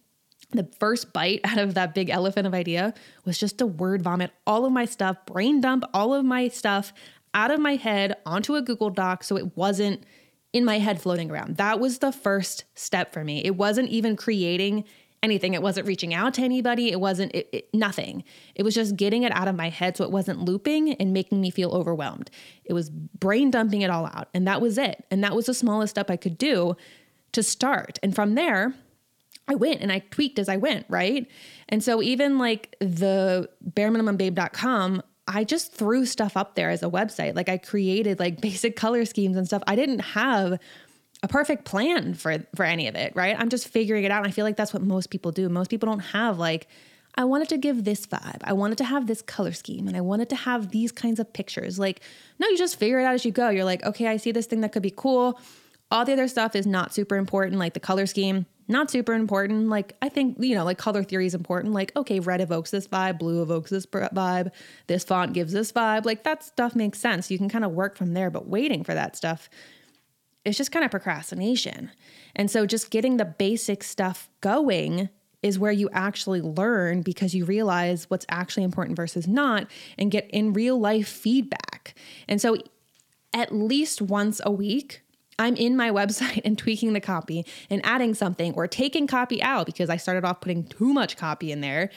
the 0.51 0.69
first 0.79 1.15
bite 1.15 1.41
out 1.45 1.59
of 1.59 1.73
that 1.75 1.95
big 1.95 2.11
elephant 2.11 2.47
of 2.47 2.53
idea 2.53 2.93
was 3.25 3.39
just 3.39 3.63
a 3.63 3.67
word 3.67 4.03
vomit 4.03 4.31
all 4.47 4.67
of 4.67 4.73
my 4.73 4.85
stuff, 4.85 5.25
brain 5.25 5.63
dump 5.63 5.85
all 5.95 6.13
of 6.13 6.23
my 6.23 6.49
stuff 6.49 6.93
out 7.33 7.51
of 7.51 7.61
my 7.61 7.77
head 7.77 8.17
onto 8.27 8.57
a 8.57 8.63
Google 8.63 8.91
Doc 8.91 9.25
so 9.25 9.37
it 9.37 9.57
wasn't 9.57 10.05
in 10.53 10.65
my 10.65 10.79
head 10.79 11.01
floating 11.01 11.31
around. 11.31 11.57
That 11.57 11.79
was 11.79 11.99
the 11.99 12.13
first 12.13 12.65
step 12.75 13.13
for 13.13 13.23
me. 13.23 13.45
It 13.45 13.57
wasn't 13.57 13.91
even 13.91 14.17
creating 14.17 14.85
anything. 15.23 15.55
It 15.55 15.63
wasn't 15.63 15.87
reaching 15.87 16.15
out 16.15 16.35
to 16.35 16.43
anybody. 16.43 16.91
It 16.91 17.01
wasn't 17.01 17.35
it, 17.35 17.49
it, 17.53 17.69
nothing. 17.75 18.25
It 18.55 18.63
was 18.63 18.75
just 18.75 18.97
getting 18.97 19.25
it 19.25 19.33
out 19.35 19.49
of 19.49 19.57
my 19.57 19.69
head 19.69 19.97
so 19.97 20.05
it 20.05 20.11
wasn't 20.11 20.41
looping 20.41 20.95
and 20.95 21.13
making 21.13 21.41
me 21.41 21.51
feel 21.51 21.73
overwhelmed. 21.73 22.31
It 22.65 22.73
was 22.73 22.89
brain 22.91 23.51
dumping 23.51 23.83
it 23.83 23.91
all 23.91 24.07
out. 24.07 24.29
And 24.33 24.47
that 24.47 24.61
was 24.61 24.79
it. 24.79 25.05
And 25.11 25.23
that 25.25 25.35
was 25.35 25.47
the 25.47 25.55
smallest 25.55 25.91
step 25.91 26.11
I 26.11 26.17
could 26.17 26.39
do 26.39 26.77
to 27.33 27.43
start. 27.43 27.99
And 28.03 28.15
from 28.15 28.35
there, 28.35 28.75
I 29.49 29.55
went 29.55 29.81
and 29.81 29.91
I 29.91 30.01
tweaked 30.11 30.39
as 30.39 30.49
I 30.49 30.57
went, 30.57 30.87
right? 30.89 31.27
And 31.69 31.83
so 31.83 32.03
even 32.03 32.39
like 32.39 32.77
the 32.81 33.49
bareminimumbabe.com, 33.71 35.03
I 35.29 35.45
just 35.45 35.73
threw 35.73 36.07
stuff 36.07 36.37
up 36.37 36.55
there 36.55 36.71
as 36.71 36.83
a 36.83 36.89
website. 36.89 37.37
Like 37.37 37.49
I 37.49 37.59
created 37.59 38.19
like 38.19 38.41
basic 38.41 38.75
color 38.75 39.05
schemes 39.05 39.37
and 39.37 39.47
stuff. 39.47 39.63
I 39.67 39.77
didn't 39.77 40.01
have 40.01 40.59
a 41.23 41.29
perfect 41.29 41.65
plan 41.65 42.15
for 42.15 42.39
for 42.57 42.65
any 42.65 42.89
of 42.89 42.95
it, 42.95 43.13
right? 43.15 43.37
I'm 43.39 43.49
just 43.49 43.69
figuring 43.69 44.05
it 44.05 44.11
out. 44.11 44.19
And 44.19 44.29
I 44.29 44.31
feel 44.31 44.45
like 44.45 44.57
that's 44.57 44.73
what 44.73 44.83
most 44.83 45.11
people 45.11 45.31
do. 45.31 45.49
Most 45.49 45.71
people 45.71 45.89
don't 45.89 46.01
have 46.01 46.39
like 46.39 46.67
I 47.15 47.25
wanted 47.25 47.49
to 47.49 47.59
give 47.59 47.83
this 47.83 48.07
vibe. 48.07 48.41
I 48.45 48.53
wanted 48.53 48.79
to 48.79 48.85
have 48.85 49.09
this 49.09 49.23
color 49.23 49.53
scheme 49.53 49.89
and 49.89 49.97
I 49.97 50.01
wanted 50.01 50.29
to 50.31 50.37
have 50.37 50.71
these 50.71 50.93
kinds 50.93 51.19
of 51.19 51.33
pictures. 51.33 51.77
Like, 51.77 52.01
no, 52.39 52.47
you 52.47 52.57
just 52.57 52.79
figure 52.79 53.01
it 53.01 53.05
out 53.05 53.15
as 53.15 53.25
you 53.25 53.33
go. 53.33 53.49
You're 53.49 53.65
like, 53.65 53.85
okay, 53.85 54.07
I 54.07 54.19
see 54.19 54.31
this 54.31 54.47
thing 54.47 54.61
that 54.61 54.71
could 54.71 54.85
be 54.85 54.93
cool. 54.97 55.41
All 55.91 56.05
the 56.05 56.13
other 56.13 56.29
stuff 56.29 56.55
is 56.55 56.65
not 56.65 56.95
super 56.95 57.17
important, 57.17 57.59
like 57.59 57.75
the 57.75 57.81
color 57.81 58.07
scheme 58.07 58.47
not 58.69 58.91
super 58.91 59.15
important. 59.15 59.69
Like, 59.69 59.97
I 60.03 60.09
think, 60.09 60.37
you 60.39 60.55
know, 60.55 60.65
like 60.65 60.79
color 60.79 61.03
theory 61.03 61.27
is 61.27 61.35
important. 61.35 61.73
Like, 61.73 61.95
okay, 61.97 62.21
red 62.21 62.41
evokes 62.41 62.71
this 62.71 62.87
vibe, 62.87 63.19
blue 63.19 63.43
evokes 63.43 63.71
this 63.71 63.87
vibe, 63.87 64.53
this 64.87 65.05
font 65.05 65.33
gives 65.33 65.53
this 65.53 65.73
vibe. 65.73 66.05
Like, 66.05 66.25
that 66.25 66.45
stuff 66.45 66.77
makes 66.77 67.01
sense. 67.01 67.31
You 67.31 67.39
can 67.39 67.49
kind 67.49 67.65
of 67.65 67.73
work 67.73 67.97
from 67.97 68.15
there, 68.15 68.31
but 68.31 68.47
waiting 68.47 68.85
for 68.85 68.95
that 68.95 69.17
stuff 69.17 69.49
is 70.45 70.57
just 70.57 70.71
kind 70.71 70.85
of 70.85 70.91
procrastination. 70.91 71.91
And 72.37 72.51
so, 72.51 72.67
just 72.67 72.91
getting 72.91 73.17
the 73.17 73.25
basic 73.25 73.83
stuff 73.83 74.29
going 74.41 75.09
is 75.43 75.59
where 75.59 75.73
you 75.73 75.89
actually 75.93 76.41
learn 76.41 77.03
because 77.03 77.35
you 77.35 77.45
realize 77.45 78.11
what's 78.11 78.27
actually 78.29 78.65
important 78.65 78.97
versus 78.97 79.29
not 79.29 79.67
and 79.97 80.11
get 80.11 80.29
in 80.31 80.53
real 80.53 80.79
life 80.79 81.09
feedback. 81.09 81.95
And 82.27 82.41
so, 82.41 82.57
at 83.33 83.55
least 83.55 84.03
once 84.03 84.41
a 84.45 84.51
week, 84.51 85.03
I'm 85.39 85.57
in 85.57 85.77
my 85.77 85.91
website 86.01 86.43
and 86.45 86.59
tweaking 86.59 86.93
the 86.93 87.01
copy 87.01 87.47
and 87.71 87.85
adding 87.85 88.15
something 88.15 88.55
or 88.55 88.67
taking 88.67 89.07
copy 89.07 89.43
out 89.43 89.67
because 89.67 89.91
I 89.91 89.97
started 89.97 90.25
off 90.25 90.41
putting 90.41 90.65
too 90.65 90.93
much 90.93 91.17
copy 91.17 91.53
in 91.53 91.61
there 91.61 91.91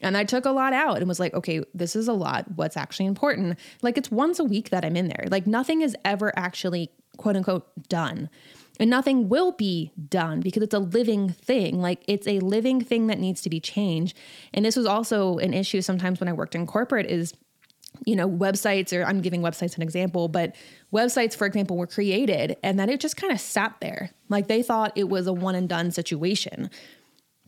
And 0.00 0.16
I 0.16 0.24
took 0.24 0.44
a 0.44 0.50
lot 0.50 0.72
out 0.72 0.98
and 0.98 1.08
was 1.08 1.20
like, 1.20 1.34
okay, 1.34 1.62
this 1.74 1.96
is 1.96 2.08
a 2.08 2.12
lot. 2.12 2.46
What's 2.54 2.76
actually 2.76 3.06
important? 3.06 3.58
Like 3.82 3.96
it's 3.96 4.10
once 4.10 4.38
a 4.38 4.44
week 4.44 4.70
that 4.70 4.84
I'm 4.84 4.96
in 4.96 5.08
there. 5.08 5.26
Like 5.30 5.46
nothing 5.46 5.80
is 5.80 5.96
ever 6.04 6.32
actually 6.36 6.90
quote 7.16 7.36
unquote 7.36 7.66
done. 7.88 8.28
And 8.78 8.90
nothing 8.90 9.30
will 9.30 9.52
be 9.52 9.90
done 10.10 10.40
because 10.40 10.62
it's 10.62 10.74
a 10.74 10.78
living 10.78 11.30
thing. 11.30 11.80
Like 11.80 12.04
it's 12.06 12.28
a 12.28 12.40
living 12.40 12.82
thing 12.82 13.06
that 13.06 13.18
needs 13.18 13.40
to 13.42 13.50
be 13.50 13.58
changed. 13.58 14.16
And 14.52 14.66
this 14.66 14.76
was 14.76 14.84
also 14.84 15.38
an 15.38 15.54
issue 15.54 15.80
sometimes 15.80 16.20
when 16.20 16.28
I 16.28 16.34
worked 16.34 16.54
in 16.54 16.66
corporate 16.66 17.06
is 17.06 17.32
you 18.04 18.16
know, 18.16 18.28
websites, 18.28 18.96
or 18.96 19.04
I'm 19.04 19.20
giving 19.20 19.42
websites 19.42 19.76
an 19.76 19.82
example, 19.82 20.28
but 20.28 20.54
websites, 20.92 21.36
for 21.36 21.46
example, 21.46 21.76
were 21.76 21.86
created 21.86 22.56
and 22.62 22.78
then 22.78 22.88
it 22.88 23.00
just 23.00 23.16
kind 23.16 23.32
of 23.32 23.40
sat 23.40 23.76
there. 23.80 24.10
Like 24.28 24.48
they 24.48 24.62
thought 24.62 24.92
it 24.96 25.08
was 25.08 25.26
a 25.26 25.32
one 25.32 25.54
and 25.54 25.68
done 25.68 25.90
situation. 25.90 26.70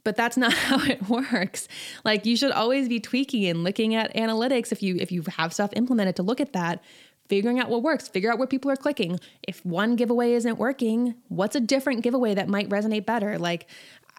But 0.05 0.17
that's 0.17 0.37
not 0.37 0.53
how 0.55 0.81
it 0.85 1.09
works. 1.09 1.69
Like 2.05 2.27
you 2.27 2.37
should 2.37 2.53
always 2.53 2.89
be 2.89 3.01
tweaking 3.01 3.47
and 3.47 3.65
looking 3.65 3.95
at 3.95 4.15
analytics 4.15 4.73
if 4.73 4.83
you 4.83 4.97
if 4.97 5.13
you 5.13 5.23
have 5.37 5.53
stuff 5.53 5.71
implemented 5.75 6.17
to 6.17 6.23
look 6.23 6.41
at 6.41 6.53
that 6.53 6.83
figuring 7.29 7.61
out 7.61 7.69
what 7.69 7.83
works 7.83 8.09
figure 8.09 8.33
out 8.33 8.39
where 8.39 8.47
people 8.47 8.71
are 8.71 8.77
clicking. 8.77 9.21
If 9.47 9.65
one 9.65 9.97
giveaway 9.97 10.33
isn't 10.33 10.59
working 10.59 11.15
what's 11.29 11.57
a 11.57 11.61
different 11.61 12.03
giveaway 12.03 12.35
that 12.35 12.49
might 12.49 12.69
resonate 12.69 13.07
better? 13.07 13.39
Like 13.39 13.67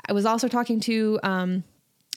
i 0.07 0.13
was 0.13 0.25
also 0.25 0.47
talking 0.47 0.79
to 0.79 1.19
um, 1.23 1.63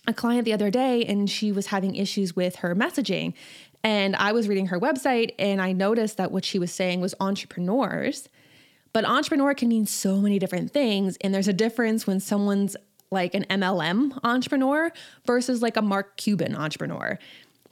a 0.06 0.14
client 0.14 0.44
the 0.44 0.52
other 0.52 0.70
day 0.70 1.04
and 1.04 1.30
she 1.30 1.52
was 1.52 1.66
having 1.66 1.94
issues 1.94 2.34
with 2.34 2.56
her 2.56 2.74
messaging 2.74 3.34
and 3.84 4.16
i 4.16 4.32
was 4.32 4.48
reading 4.48 4.66
her 4.66 4.78
website 4.78 5.34
and 5.38 5.60
i 5.60 5.72
noticed 5.72 6.16
that 6.16 6.30
what 6.30 6.44
she 6.44 6.58
was 6.58 6.72
saying 6.72 7.00
was 7.00 7.14
entrepreneurs 7.20 8.28
but 8.92 9.04
entrepreneur 9.04 9.54
can 9.54 9.68
mean 9.68 9.86
so 9.86 10.18
many 10.18 10.38
different 10.38 10.70
things 10.70 11.16
and 11.20 11.34
there's 11.34 11.48
a 11.48 11.52
difference 11.52 12.06
when 12.06 12.20
someone's 12.20 12.76
like 13.12 13.34
an 13.34 13.44
MLM 13.44 14.18
entrepreneur 14.24 14.90
versus 15.26 15.62
like 15.62 15.76
a 15.76 15.82
Mark 15.82 16.16
Cuban 16.16 16.56
entrepreneur. 16.56 17.18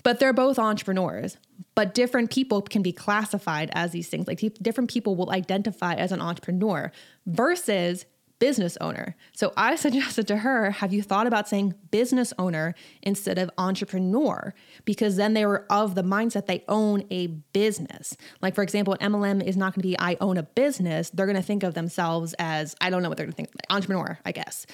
But 0.03 0.19
they're 0.19 0.33
both 0.33 0.59
entrepreneurs, 0.59 1.37
but 1.75 1.95
different 1.95 2.31
people 2.31 2.63
can 2.63 2.83
be 2.83 2.93
classified 2.93 3.71
as 3.75 3.91
these 3.91 4.09
things. 4.09 4.27
Like 4.27 4.41
different 4.63 4.91
people 4.91 5.17
will 5.17 5.31
identify 5.31 5.95
as 5.95 6.13
an 6.13 6.23
entrepreneur 6.23 6.93
versus 7.27 8.07
business 8.41 8.77
owner. 8.81 9.15
So 9.33 9.53
I 9.57 9.77
suggested 9.87 10.27
to 10.29 10.39
her, 10.39 10.73
have 10.73 10.93
you 10.93 11.03
thought 11.03 11.29
about 11.29 11.49
saying 11.49 11.75
business 11.93 12.33
owner 12.39 12.75
instead 13.03 13.39
of 13.39 13.49
entrepreneur? 13.57 14.53
Because 14.85 15.15
then 15.15 15.35
they 15.35 15.47
were 15.47 15.65
of 15.71 15.95
the 15.95 16.03
mindset 16.03 16.47
they 16.47 16.65
own 16.67 17.05
a 17.11 17.29
business. 17.29 18.17
Like, 18.43 18.57
for 18.57 18.65
example, 18.65 18.97
an 18.99 19.13
MLM 19.13 19.47
is 19.47 19.57
not 19.57 19.75
going 19.75 19.83
to 19.83 19.89
be, 19.89 19.99
I 20.01 20.17
own 20.21 20.37
a 20.37 20.43
business. 20.43 21.11
They're 21.11 21.27
going 21.27 21.37
to 21.37 21.43
think 21.43 21.63
of 21.63 21.75
themselves 21.75 22.35
as, 22.41 22.75
I 22.81 22.91
don't 22.91 23.05
know 23.05 23.09
what 23.09 23.19
they're 23.19 23.27
going 23.27 23.33
to 23.33 23.37
think, 23.37 23.51
entrepreneur, 23.71 24.19
I 24.25 24.33
guess 24.33 24.67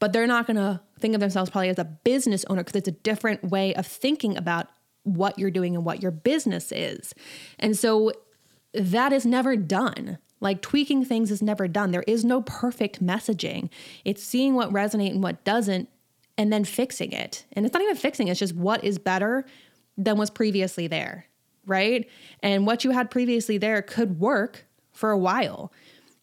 but 0.00 0.14
they're 0.14 0.26
not 0.26 0.46
going 0.46 0.56
to 0.56 0.80
think 0.98 1.14
of 1.14 1.20
themselves 1.20 1.50
probably 1.50 1.68
as 1.68 1.78
a 1.78 1.84
business 1.84 2.44
owner 2.48 2.64
because 2.64 2.74
it's 2.74 2.88
a 2.88 2.92
different 2.92 3.44
way 3.44 3.74
of 3.74 3.86
thinking 3.86 4.36
about 4.36 4.68
what 5.04 5.38
you're 5.38 5.50
doing 5.50 5.76
and 5.76 5.84
what 5.84 6.02
your 6.02 6.10
business 6.10 6.72
is. 6.72 7.14
And 7.58 7.76
so 7.76 8.12
that 8.74 9.12
is 9.12 9.24
never 9.24 9.56
done. 9.56 10.18
Like 10.40 10.62
tweaking 10.62 11.04
things 11.04 11.30
is 11.30 11.42
never 11.42 11.68
done. 11.68 11.90
There 11.90 12.04
is 12.06 12.24
no 12.24 12.42
perfect 12.42 13.04
messaging. 13.04 13.68
It's 14.04 14.22
seeing 14.22 14.54
what 14.54 14.72
resonates 14.72 15.12
and 15.12 15.22
what 15.22 15.44
doesn't 15.44 15.88
and 16.38 16.50
then 16.50 16.64
fixing 16.64 17.12
it. 17.12 17.44
And 17.52 17.66
it's 17.66 17.74
not 17.74 17.82
even 17.82 17.96
fixing, 17.96 18.28
it's 18.28 18.40
just 18.40 18.54
what 18.54 18.82
is 18.82 18.98
better 18.98 19.44
than 19.98 20.16
was 20.16 20.30
previously 20.30 20.86
there, 20.86 21.26
right? 21.66 22.08
And 22.42 22.66
what 22.66 22.82
you 22.82 22.92
had 22.92 23.10
previously 23.10 23.58
there 23.58 23.82
could 23.82 24.18
work 24.18 24.64
for 24.92 25.10
a 25.10 25.18
while. 25.18 25.70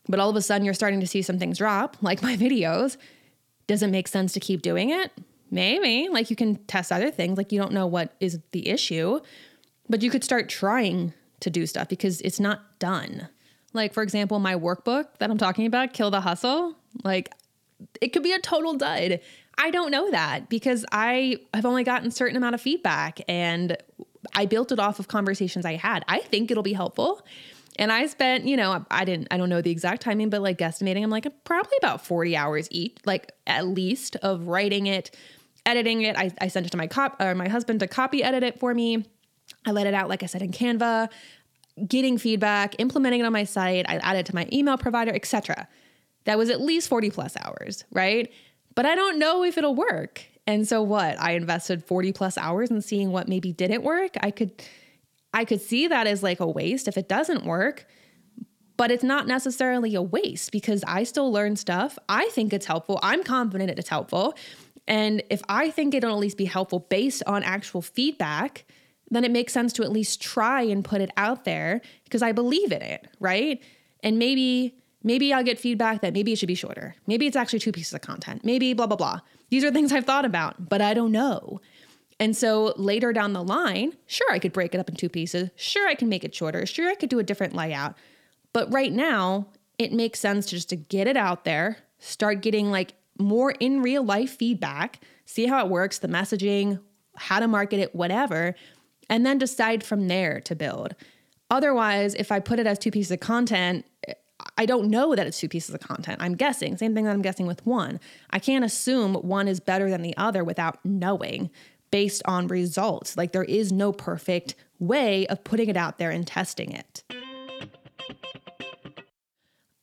But 0.09 0.19
all 0.19 0.29
of 0.29 0.35
a 0.35 0.41
sudden 0.41 0.65
you're 0.65 0.73
starting 0.73 1.01
to 1.01 1.07
see 1.07 1.21
some 1.21 1.37
things 1.37 1.59
drop, 1.59 1.97
like 2.01 2.23
my 2.23 2.35
videos, 2.35 2.97
does 3.67 3.83
it 3.83 3.89
make 3.89 4.07
sense 4.07 4.33
to 4.33 4.39
keep 4.39 4.63
doing 4.63 4.89
it? 4.89 5.11
Maybe. 5.51 6.09
Like 6.09 6.31
you 6.31 6.35
can 6.35 6.55
test 6.65 6.91
other 6.91 7.11
things. 7.11 7.37
Like 7.37 7.51
you 7.51 7.59
don't 7.59 7.73
know 7.73 7.85
what 7.85 8.15
is 8.19 8.39
the 8.51 8.69
issue, 8.69 9.19
but 9.87 10.01
you 10.01 10.09
could 10.09 10.23
start 10.23 10.49
trying 10.49 11.13
to 11.41 11.49
do 11.49 11.67
stuff 11.67 11.87
because 11.87 12.21
it's 12.21 12.39
not 12.39 12.79
done. 12.79 13.29
Like, 13.77 13.93
for 13.93 14.03
example, 14.03 14.39
my 14.39 14.55
workbook 14.55 15.05
that 15.19 15.31
I'm 15.31 15.37
talking 15.37 15.65
about, 15.65 15.93
Kill 15.93 16.11
the 16.11 16.19
Hustle, 16.19 16.75
like 17.03 17.31
it 18.01 18.09
could 18.09 18.23
be 18.23 18.33
a 18.33 18.39
total 18.39 18.73
dud. 18.73 19.21
I 19.57 19.71
don't 19.71 19.91
know 19.91 20.11
that 20.11 20.49
because 20.49 20.85
I 20.91 21.37
have 21.53 21.65
only 21.65 21.83
gotten 21.83 22.11
certain 22.11 22.35
amount 22.35 22.55
of 22.55 22.61
feedback 22.61 23.21
and 23.27 23.77
I 24.35 24.45
built 24.45 24.71
it 24.71 24.79
off 24.79 24.99
of 24.99 25.07
conversations 25.07 25.65
I 25.65 25.75
had. 25.75 26.03
I 26.07 26.19
think 26.19 26.51
it'll 26.51 26.63
be 26.63 26.73
helpful. 26.73 27.25
And 27.79 27.91
I 27.91 28.07
spent, 28.07 28.45
you 28.45 28.57
know, 28.57 28.85
I 28.89 29.05
didn't, 29.05 29.27
I 29.29 29.37
don't 29.37 29.49
know 29.49 29.61
the 29.61 29.71
exact 29.71 30.01
timing, 30.01 30.29
but 30.29 30.41
like 30.41 30.57
guesstimating, 30.57 31.03
I'm 31.03 31.09
like 31.09 31.27
probably 31.43 31.77
about 31.79 32.05
40 32.05 32.35
hours 32.35 32.67
each, 32.71 32.97
like 33.05 33.31
at 33.45 33.67
least 33.67 34.15
of 34.17 34.47
writing 34.47 34.87
it, 34.87 35.11
editing 35.65 36.01
it. 36.01 36.17
I, 36.17 36.31
I 36.41 36.47
sent 36.47 36.65
it 36.65 36.71
to 36.71 36.77
my 36.77 36.87
cop 36.87 37.21
or 37.21 37.35
my 37.35 37.47
husband 37.47 37.79
to 37.81 37.87
copy 37.87 38.23
edit 38.23 38.43
it 38.43 38.59
for 38.59 38.73
me. 38.73 39.05
I 39.65 39.71
let 39.71 39.85
it 39.85 39.93
out, 39.93 40.09
like 40.09 40.23
I 40.23 40.25
said, 40.25 40.41
in 40.41 40.51
Canva, 40.51 41.09
getting 41.85 42.17
feedback, 42.17 42.75
implementing 42.79 43.19
it 43.21 43.25
on 43.25 43.33
my 43.33 43.43
site. 43.43 43.85
I 43.89 43.97
added 43.97 44.25
to 44.27 44.35
my 44.35 44.47
email 44.51 44.77
provider, 44.77 45.13
etc. 45.13 45.67
That 46.25 46.37
was 46.37 46.49
at 46.49 46.61
least 46.61 46.89
40 46.89 47.11
plus 47.11 47.35
hours, 47.41 47.83
right? 47.91 48.31
But 48.75 48.85
I 48.85 48.95
don't 48.95 49.19
know 49.19 49.43
if 49.43 49.57
it'll 49.57 49.75
work. 49.75 50.23
And 50.45 50.67
so 50.67 50.81
what? 50.81 51.19
I 51.21 51.31
invested 51.31 51.83
40 51.83 52.13
plus 52.13 52.37
hours 52.37 52.71
in 52.71 52.81
seeing 52.81 53.11
what 53.11 53.27
maybe 53.27 53.51
didn't 53.51 53.83
work. 53.83 54.15
I 54.21 54.31
could 54.31 54.63
I 55.33 55.45
could 55.45 55.61
see 55.61 55.87
that 55.87 56.07
as 56.07 56.23
like 56.23 56.39
a 56.39 56.47
waste 56.47 56.87
if 56.87 56.97
it 56.97 57.09
doesn't 57.09 57.45
work, 57.45 57.85
but 58.77 58.91
it's 58.91 59.03
not 59.03 59.27
necessarily 59.27 59.93
a 59.93 60.01
waste 60.01 60.51
because 60.51 60.83
I 60.87 61.03
still 61.03 61.31
learn 61.31 61.57
stuff. 61.57 61.99
I 62.07 62.29
think 62.29 62.53
it's 62.53 62.65
helpful. 62.65 62.99
I'm 63.03 63.23
confident 63.23 63.69
it's 63.69 63.89
helpful. 63.89 64.35
And 64.87 65.21
if 65.29 65.41
I 65.49 65.69
think 65.69 65.93
it'll 65.93 66.13
at 66.13 66.17
least 66.17 66.37
be 66.37 66.45
helpful 66.45 66.79
based 66.79 67.21
on 67.27 67.43
actual 67.43 67.81
feedback, 67.81 68.65
then 69.09 69.23
it 69.23 69.31
makes 69.31 69.53
sense 69.53 69.73
to 69.73 69.83
at 69.83 69.91
least 69.91 70.21
try 70.21 70.61
and 70.61 70.83
put 70.83 71.01
it 71.01 71.11
out 71.17 71.45
there 71.45 71.81
because 72.03 72.21
I 72.21 72.31
believe 72.31 72.71
in 72.71 72.81
it, 72.81 73.07
right? 73.19 73.61
And 74.03 74.19
maybe 74.19 74.75
maybe 75.03 75.33
I'll 75.33 75.43
get 75.43 75.59
feedback 75.59 76.01
that 76.01 76.13
maybe 76.13 76.33
it 76.33 76.37
should 76.37 76.47
be 76.47 76.55
shorter. 76.55 76.95
Maybe 77.07 77.27
it's 77.27 77.37
actually 77.37 77.59
two 77.59 77.71
pieces 77.71 77.93
of 77.93 78.01
content. 78.01 78.43
Maybe 78.43 78.73
blah 78.73 78.87
blah 78.87 78.97
blah. 78.97 79.19
These 79.49 79.63
are 79.63 79.71
things 79.71 79.91
I've 79.91 80.05
thought 80.05 80.25
about, 80.25 80.69
but 80.69 80.81
I 80.81 80.93
don't 80.93 81.11
know. 81.11 81.61
And 82.19 82.35
so 82.35 82.73
later 82.77 83.13
down 83.13 83.33
the 83.33 83.43
line, 83.43 83.93
sure, 84.07 84.31
I 84.31 84.39
could 84.39 84.51
break 84.51 84.73
it 84.73 84.79
up 84.79 84.89
in 84.89 84.95
two 84.95 85.09
pieces. 85.09 85.49
Sure, 85.55 85.87
I 85.87 85.95
can 85.95 86.09
make 86.09 86.23
it 86.23 86.33
shorter. 86.33 86.65
Sure, 86.65 86.89
I 86.89 86.95
could 86.95 87.09
do 87.09 87.19
a 87.19 87.23
different 87.23 87.55
layout. 87.55 87.95
But 88.53 88.73
right 88.73 88.91
now, 88.91 89.47
it 89.77 89.93
makes 89.93 90.19
sense 90.19 90.47
to 90.47 90.55
just 90.55 90.69
to 90.69 90.75
get 90.75 91.07
it 91.07 91.15
out 91.15 91.45
there, 91.45 91.77
start 91.99 92.41
getting 92.41 92.71
like 92.71 92.95
more 93.19 93.51
in 93.51 93.81
real 93.81 94.03
life 94.03 94.31
feedback, 94.31 94.99
see 95.25 95.45
how 95.45 95.63
it 95.63 95.69
works, 95.69 95.99
the 95.99 96.07
messaging, 96.07 96.79
how 97.15 97.39
to 97.39 97.47
market 97.47 97.79
it, 97.79 97.95
whatever, 97.95 98.55
and 99.09 99.25
then 99.25 99.37
decide 99.37 99.83
from 99.83 100.07
there 100.07 100.41
to 100.41 100.55
build. 100.55 100.95
Otherwise, 101.49 102.13
if 102.15 102.31
I 102.31 102.39
put 102.39 102.59
it 102.59 102.67
as 102.67 102.77
two 102.77 102.91
pieces 102.91 103.11
of 103.11 103.19
content, 103.19 103.85
I 104.57 104.65
don't 104.65 104.89
know 104.89 105.15
that 105.15 105.25
it's 105.27 105.39
two 105.39 105.49
pieces 105.49 105.73
of 105.73 105.81
content. 105.81 106.21
I'm 106.21 106.35
guessing. 106.35 106.77
Same 106.77 106.93
thing 106.93 107.05
that 107.05 107.13
I'm 107.13 107.21
guessing 107.21 107.47
with 107.47 107.65
one. 107.65 107.99
I 108.29 108.39
can't 108.39 108.65
assume 108.65 109.15
one 109.15 109.47
is 109.47 109.59
better 109.59 109.89
than 109.89 110.01
the 110.01 110.15
other 110.17 110.43
without 110.43 110.83
knowing 110.83 111.49
based 111.89 112.21
on 112.25 112.47
results. 112.47 113.15
Like 113.17 113.31
there 113.31 113.43
is 113.43 113.71
no 113.71 113.91
perfect 113.91 114.55
way 114.79 115.25
of 115.27 115.43
putting 115.43 115.69
it 115.69 115.77
out 115.77 115.97
there 115.97 116.11
and 116.11 116.27
testing 116.27 116.71
it. 116.71 117.03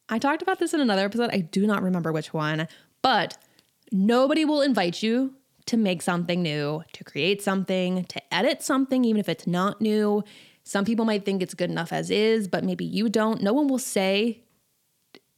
I 0.08 0.18
talked 0.18 0.42
about 0.42 0.58
this 0.58 0.74
in 0.74 0.80
another 0.80 1.04
episode. 1.04 1.30
I 1.32 1.38
do 1.38 1.66
not 1.66 1.82
remember 1.82 2.12
which 2.12 2.32
one, 2.34 2.68
but 3.02 3.38
nobody 3.90 4.44
will 4.44 4.60
invite 4.60 5.02
you 5.02 5.34
to 5.66 5.76
make 5.76 6.02
something 6.02 6.42
new, 6.42 6.82
to 6.92 7.04
create 7.04 7.42
something, 7.42 8.04
to 8.04 8.34
edit 8.34 8.62
something, 8.62 9.04
even 9.04 9.18
if 9.18 9.28
it's 9.28 9.46
not 9.46 9.80
new. 9.80 10.22
Some 10.62 10.84
people 10.84 11.04
might 11.04 11.24
think 11.24 11.42
it's 11.42 11.54
good 11.54 11.70
enough 11.70 11.92
as 11.92 12.10
is, 12.10 12.48
but 12.48 12.64
maybe 12.64 12.84
you 12.84 13.08
don't. 13.08 13.42
No 13.42 13.52
one 13.52 13.68
will 13.68 13.78
say 13.78 14.44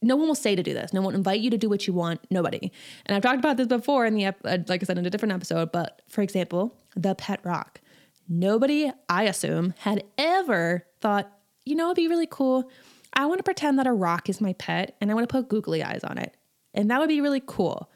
no 0.01 0.15
one 0.15 0.27
will 0.27 0.35
say 0.35 0.55
to 0.55 0.61
do 0.61 0.73
this. 0.73 0.93
No 0.93 1.01
one 1.01 1.13
will 1.13 1.17
invite 1.17 1.39
you 1.39 1.49
to 1.49 1.57
do 1.57 1.69
what 1.69 1.87
you 1.87 1.93
want. 1.93 2.21
Nobody. 2.29 2.71
And 3.05 3.15
I've 3.15 3.23
talked 3.23 3.39
about 3.39 3.57
this 3.57 3.67
before 3.67 4.05
in 4.05 4.13
the 4.13 4.25
ep- 4.25 4.41
uh, 4.45 4.59
like 4.67 4.83
I 4.83 4.85
said 4.85 4.97
in 4.97 5.05
a 5.05 5.09
different 5.09 5.33
episode. 5.33 5.71
But 5.71 6.01
for 6.07 6.21
example, 6.21 6.75
the 6.95 7.15
pet 7.15 7.39
rock. 7.43 7.81
Nobody, 8.29 8.91
I 9.09 9.23
assume, 9.23 9.73
had 9.79 10.03
ever 10.17 10.85
thought, 10.99 11.31
you 11.65 11.75
know, 11.75 11.85
it'd 11.85 11.95
be 11.95 12.07
really 12.07 12.27
cool. 12.29 12.69
I 13.13 13.25
want 13.25 13.39
to 13.39 13.43
pretend 13.43 13.79
that 13.79 13.87
a 13.87 13.93
rock 13.93 14.29
is 14.29 14.41
my 14.41 14.53
pet 14.53 14.95
and 14.99 15.09
I 15.09 15.13
want 15.13 15.27
to 15.27 15.31
put 15.31 15.49
googly 15.49 15.81
eyes 15.81 16.03
on 16.03 16.17
it, 16.17 16.35
and 16.73 16.91
that 16.91 16.99
would 16.99 17.09
be 17.09 17.21
really 17.21 17.41
cool. 17.45 17.89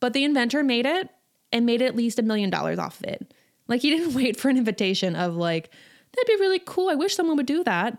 But 0.00 0.14
the 0.14 0.24
inventor 0.24 0.64
made 0.64 0.86
it 0.86 1.10
and 1.52 1.66
made 1.66 1.82
at 1.82 1.96
least 1.96 2.18
a 2.18 2.22
million 2.22 2.50
dollars 2.50 2.78
off 2.78 3.00
of 3.00 3.06
it. 3.06 3.34
Like 3.66 3.82
he 3.82 3.90
didn't 3.96 4.14
wait 4.14 4.38
for 4.38 4.48
an 4.48 4.56
invitation 4.56 5.16
of 5.16 5.36
like, 5.36 5.70
that'd 6.14 6.26
be 6.26 6.40
really 6.40 6.60
cool. 6.60 6.88
I 6.88 6.94
wish 6.94 7.14
someone 7.14 7.36
would 7.36 7.46
do 7.46 7.64
that. 7.64 7.98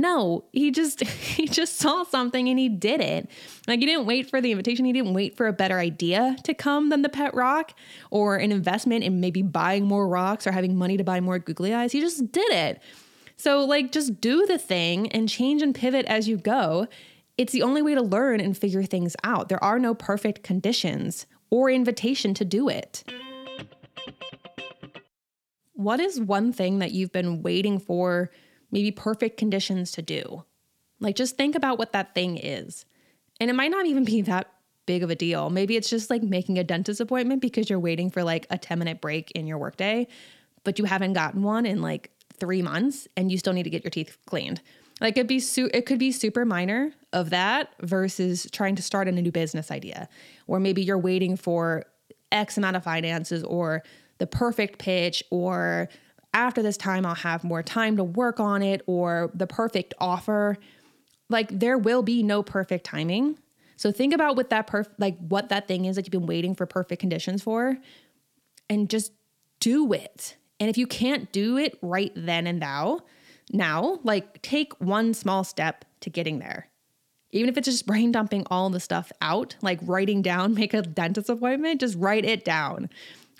No, 0.00 0.46
he 0.52 0.70
just 0.70 1.00
he 1.04 1.46
just 1.46 1.76
saw 1.76 2.04
something 2.04 2.48
and 2.48 2.58
he 2.58 2.68
did 2.68 3.00
it. 3.00 3.30
Like 3.68 3.80
he 3.80 3.86
didn't 3.86 4.06
wait 4.06 4.30
for 4.30 4.40
the 4.40 4.50
invitation, 4.50 4.86
he 4.86 4.92
didn't 4.92 5.12
wait 5.12 5.36
for 5.36 5.46
a 5.46 5.52
better 5.52 5.78
idea 5.78 6.36
to 6.44 6.54
come 6.54 6.88
than 6.88 7.02
the 7.02 7.08
pet 7.10 7.34
rock 7.34 7.74
or 8.10 8.36
an 8.36 8.50
investment 8.50 9.04
in 9.04 9.20
maybe 9.20 9.42
buying 9.42 9.84
more 9.84 10.08
rocks 10.08 10.46
or 10.46 10.52
having 10.52 10.76
money 10.76 10.96
to 10.96 11.04
buy 11.04 11.20
more 11.20 11.38
googly 11.38 11.74
eyes. 11.74 11.92
He 11.92 12.00
just 12.00 12.32
did 12.32 12.50
it. 12.50 12.80
So 13.36 13.64
like 13.64 13.92
just 13.92 14.20
do 14.20 14.46
the 14.46 14.58
thing 14.58 15.10
and 15.12 15.28
change 15.28 15.60
and 15.60 15.74
pivot 15.74 16.06
as 16.06 16.26
you 16.28 16.38
go. 16.38 16.88
It's 17.36 17.52
the 17.52 17.62
only 17.62 17.80
way 17.82 17.94
to 17.94 18.02
learn 18.02 18.40
and 18.40 18.56
figure 18.56 18.82
things 18.82 19.16
out. 19.24 19.48
There 19.48 19.62
are 19.62 19.78
no 19.78 19.94
perfect 19.94 20.42
conditions 20.42 21.26
or 21.50 21.70
invitation 21.70 22.34
to 22.34 22.44
do 22.44 22.68
it. 22.68 23.04
what 25.74 26.00
is 26.00 26.20
one 26.20 26.52
thing 26.52 26.78
that 26.78 26.92
you've 26.92 27.12
been 27.12 27.42
waiting 27.42 27.78
for 27.78 28.30
maybe 28.70 28.90
perfect 28.90 29.36
conditions 29.36 29.92
to 29.92 30.02
do? 30.02 30.44
Like, 31.00 31.16
just 31.16 31.36
think 31.36 31.54
about 31.54 31.78
what 31.78 31.92
that 31.92 32.14
thing 32.14 32.36
is. 32.36 32.84
And 33.40 33.48
it 33.48 33.54
might 33.54 33.70
not 33.70 33.86
even 33.86 34.04
be 34.04 34.22
that 34.22 34.52
big 34.86 35.02
of 35.02 35.10
a 35.10 35.14
deal. 35.14 35.50
Maybe 35.50 35.76
it's 35.76 35.88
just 35.88 36.10
like 36.10 36.22
making 36.22 36.58
a 36.58 36.64
dentist 36.64 37.00
appointment 37.00 37.40
because 37.40 37.70
you're 37.70 37.78
waiting 37.78 38.10
for 38.10 38.22
like 38.22 38.46
a 38.50 38.58
10 38.58 38.78
minute 38.78 39.00
break 39.00 39.30
in 39.32 39.46
your 39.46 39.56
workday, 39.58 40.06
but 40.64 40.78
you 40.78 40.84
haven't 40.84 41.12
gotten 41.12 41.42
one 41.42 41.64
in 41.64 41.80
like 41.80 42.10
three 42.38 42.60
months 42.60 43.06
and 43.16 43.30
you 43.30 43.38
still 43.38 43.52
need 43.52 43.62
to 43.62 43.70
get 43.70 43.84
your 43.84 43.90
teeth 43.90 44.16
cleaned. 44.26 44.60
Like 45.00 45.16
it'd 45.16 45.28
be 45.28 45.40
su- 45.40 45.70
it 45.72 45.86
could 45.86 45.98
be 45.98 46.12
super 46.12 46.44
minor 46.44 46.92
of 47.12 47.30
that 47.30 47.72
versus 47.80 48.46
trying 48.52 48.76
to 48.76 48.82
start 48.82 49.08
a 49.08 49.12
new 49.12 49.30
business 49.30 49.70
idea, 49.70 50.08
or 50.50 50.58
maybe 50.58 50.82
you're 50.82 50.98
waiting 50.98 51.36
for 51.36 51.84
X 52.32 52.58
amount 52.58 52.76
of 52.76 52.82
finances 52.82 53.44
or 53.44 53.84
the 54.18 54.26
perfect 54.26 54.80
pitch 54.80 55.22
or 55.30 55.88
after 56.34 56.60
this 56.60 56.76
time 56.76 57.06
I'll 57.06 57.14
have 57.14 57.44
more 57.44 57.62
time 57.62 57.96
to 57.96 58.04
work 58.04 58.40
on 58.40 58.60
it 58.60 58.82
or 58.86 59.30
the 59.32 59.46
perfect 59.46 59.94
offer. 60.00 60.56
Like 61.28 61.56
there 61.56 61.78
will 61.78 62.02
be 62.02 62.24
no 62.24 62.42
perfect 62.42 62.84
timing. 62.84 63.38
So 63.76 63.92
think 63.92 64.12
about 64.12 64.36
what 64.36 64.50
that 64.50 64.66
perf- 64.66 64.92
like 64.98 65.16
what 65.18 65.50
that 65.50 65.68
thing 65.68 65.84
is 65.84 65.94
that 65.94 66.04
you've 66.04 66.10
been 66.10 66.26
waiting 66.26 66.56
for 66.56 66.66
perfect 66.66 67.00
conditions 67.00 67.42
for 67.42 67.78
and 68.68 68.90
just 68.90 69.12
do 69.60 69.92
it. 69.92 70.36
And 70.58 70.68
if 70.68 70.76
you 70.76 70.88
can't 70.88 71.30
do 71.32 71.56
it 71.56 71.78
right 71.80 72.12
then 72.16 72.48
and 72.48 72.58
now, 72.58 73.00
now, 73.52 74.00
like 74.02 74.42
take 74.42 74.72
one 74.80 75.14
small 75.14 75.44
step 75.44 75.84
to 76.00 76.10
getting 76.10 76.40
there. 76.40 76.69
Even 77.32 77.48
if 77.48 77.56
it's 77.56 77.66
just 77.66 77.86
brain 77.86 78.12
dumping 78.12 78.44
all 78.50 78.70
the 78.70 78.80
stuff 78.80 79.12
out, 79.20 79.56
like 79.62 79.78
writing 79.82 80.22
down, 80.22 80.54
make 80.54 80.74
a 80.74 80.82
dentist 80.82 81.28
appointment, 81.28 81.80
just 81.80 81.96
write 81.98 82.24
it 82.24 82.44
down. 82.44 82.88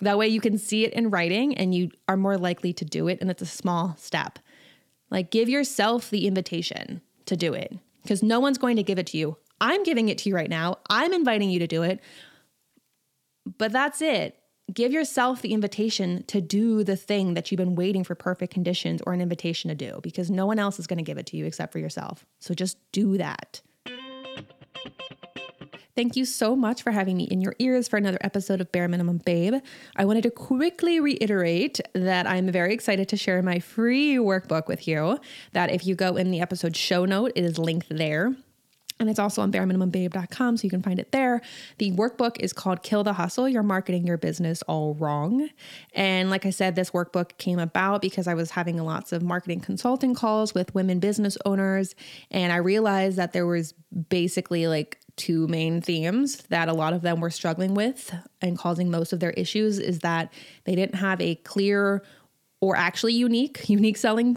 That 0.01 0.17
way 0.17 0.27
you 0.27 0.41
can 0.41 0.57
see 0.57 0.83
it 0.83 0.93
in 0.93 1.11
writing 1.11 1.55
and 1.55 1.75
you 1.75 1.91
are 2.07 2.17
more 2.17 2.37
likely 2.37 2.73
to 2.73 2.85
do 2.85 3.07
it. 3.07 3.19
And 3.21 3.29
it's 3.29 3.41
a 3.41 3.47
small 3.47 3.95
step. 3.97 4.39
Like 5.09 5.29
give 5.29 5.49
yourself 5.49 6.09
the 6.09 6.25
invitation 6.25 7.01
to 7.25 7.35
do 7.35 7.53
it 7.53 7.77
because 8.01 8.23
no 8.23 8.39
one's 8.39 8.57
going 8.57 8.77
to 8.77 8.83
give 8.83 8.97
it 8.97 9.07
to 9.07 9.17
you. 9.17 9.37
I'm 9.59 9.83
giving 9.83 10.09
it 10.09 10.17
to 10.19 10.29
you 10.29 10.35
right 10.35 10.49
now. 10.49 10.79
I'm 10.89 11.13
inviting 11.13 11.51
you 11.51 11.59
to 11.59 11.67
do 11.67 11.83
it. 11.83 11.99
But 13.57 13.71
that's 13.71 14.01
it. 14.01 14.37
Give 14.73 14.91
yourself 14.91 15.41
the 15.41 15.53
invitation 15.53 16.23
to 16.27 16.39
do 16.39 16.83
the 16.83 16.95
thing 16.95 17.33
that 17.33 17.51
you've 17.51 17.57
been 17.57 17.75
waiting 17.75 18.03
for 18.03 18.15
perfect 18.15 18.53
conditions 18.53 19.01
or 19.05 19.13
an 19.13 19.21
invitation 19.21 19.69
to 19.69 19.75
do 19.75 19.99
because 20.01 20.31
no 20.31 20.45
one 20.45 20.59
else 20.59 20.79
is 20.79 20.87
going 20.87 20.97
to 20.97 21.03
give 21.03 21.17
it 21.17 21.25
to 21.27 21.37
you 21.37 21.45
except 21.45 21.73
for 21.73 21.79
yourself. 21.79 22.25
So 22.39 22.53
just 22.53 22.77
do 22.91 23.17
that. 23.17 23.61
Thank 25.95 26.15
you 26.15 26.25
so 26.25 26.55
much 26.55 26.83
for 26.83 26.91
having 26.91 27.17
me 27.17 27.25
in 27.25 27.41
your 27.41 27.53
ears 27.59 27.87
for 27.87 27.97
another 27.97 28.17
episode 28.21 28.61
of 28.61 28.71
Bare 28.71 28.87
Minimum 28.87 29.17
Babe. 29.25 29.55
I 29.95 30.05
wanted 30.05 30.23
to 30.23 30.31
quickly 30.31 30.99
reiterate 30.99 31.81
that 31.93 32.27
I'm 32.27 32.49
very 32.49 32.73
excited 32.73 33.09
to 33.09 33.17
share 33.17 33.41
my 33.41 33.59
free 33.59 34.15
workbook 34.15 34.67
with 34.67 34.87
you. 34.87 35.19
That 35.51 35.69
if 35.69 35.85
you 35.85 35.95
go 35.95 36.15
in 36.15 36.31
the 36.31 36.39
episode 36.39 36.77
show 36.77 37.05
note, 37.05 37.33
it 37.35 37.43
is 37.43 37.57
linked 37.57 37.89
there. 37.89 38.33
And 39.01 39.09
it's 39.09 39.17
also 39.17 39.41
on 39.41 39.51
bareminimumbabe.com, 39.51 40.57
so 40.57 40.63
you 40.63 40.69
can 40.69 40.83
find 40.83 40.99
it 40.99 41.11
there. 41.11 41.41
The 41.79 41.91
workbook 41.93 42.39
is 42.39 42.53
called 42.53 42.83
Kill 42.83 43.03
the 43.03 43.13
Hustle 43.13 43.49
You're 43.49 43.63
Marketing 43.63 44.05
Your 44.05 44.17
Business 44.17 44.61
All 44.67 44.93
Wrong. 44.93 45.49
And 45.95 46.29
like 46.29 46.45
I 46.45 46.51
said, 46.51 46.75
this 46.75 46.91
workbook 46.91 47.39
came 47.39 47.57
about 47.57 48.03
because 48.03 48.27
I 48.27 48.35
was 48.35 48.51
having 48.51 48.77
lots 48.77 49.11
of 49.11 49.23
marketing 49.23 49.61
consulting 49.61 50.13
calls 50.13 50.53
with 50.53 50.75
women 50.75 50.99
business 50.99 51.35
owners. 51.45 51.95
And 52.29 52.53
I 52.53 52.57
realized 52.57 53.17
that 53.17 53.33
there 53.33 53.47
was 53.47 53.73
basically 54.09 54.67
like 54.67 54.99
two 55.15 55.47
main 55.47 55.81
themes 55.81 56.37
that 56.49 56.67
a 56.67 56.73
lot 56.73 56.93
of 56.93 57.01
them 57.01 57.19
were 57.19 57.29
struggling 57.29 57.73
with 57.73 58.13
and 58.41 58.57
causing 58.57 58.89
most 58.89 59.13
of 59.13 59.19
their 59.19 59.31
issues 59.31 59.79
is 59.79 59.99
that 59.99 60.31
they 60.65 60.75
didn't 60.75 60.95
have 60.95 61.19
a 61.21 61.35
clear 61.35 62.03
or 62.59 62.75
actually 62.75 63.13
unique, 63.13 63.63
unique 63.69 63.97
selling. 63.97 64.35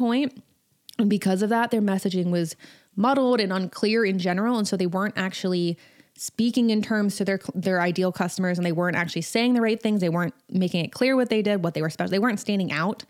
And 0.98 1.10
because 1.10 1.42
of 1.42 1.50
that, 1.50 1.70
their 1.70 1.82
messaging 1.82 2.30
was 2.30 2.56
muddled 2.96 3.40
and 3.40 3.52
unclear 3.52 4.04
in 4.04 4.18
general. 4.18 4.58
And 4.58 4.66
so 4.66 4.76
they 4.76 4.87
weren't 4.87 5.14
actually 5.16 5.78
speaking 6.16 6.70
in 6.70 6.80
terms 6.80 7.16
to 7.16 7.24
their 7.24 7.40
their 7.56 7.80
ideal 7.80 8.12
customers 8.12 8.56
and 8.56 8.64
they 8.64 8.70
weren't 8.70 8.96
actually 8.96 9.22
saying 9.22 9.54
the 9.54 9.60
right 9.60 9.82
things. 9.82 10.00
They 10.00 10.08
weren't 10.08 10.34
making 10.48 10.84
it 10.84 10.92
clear 10.92 11.16
what 11.16 11.28
they 11.28 11.42
did, 11.42 11.64
what 11.64 11.74
they 11.74 11.82
were 11.82 11.90
special. 11.90 12.10
They 12.10 12.20
weren't 12.20 12.38
standing 12.38 12.70
out 12.70 13.04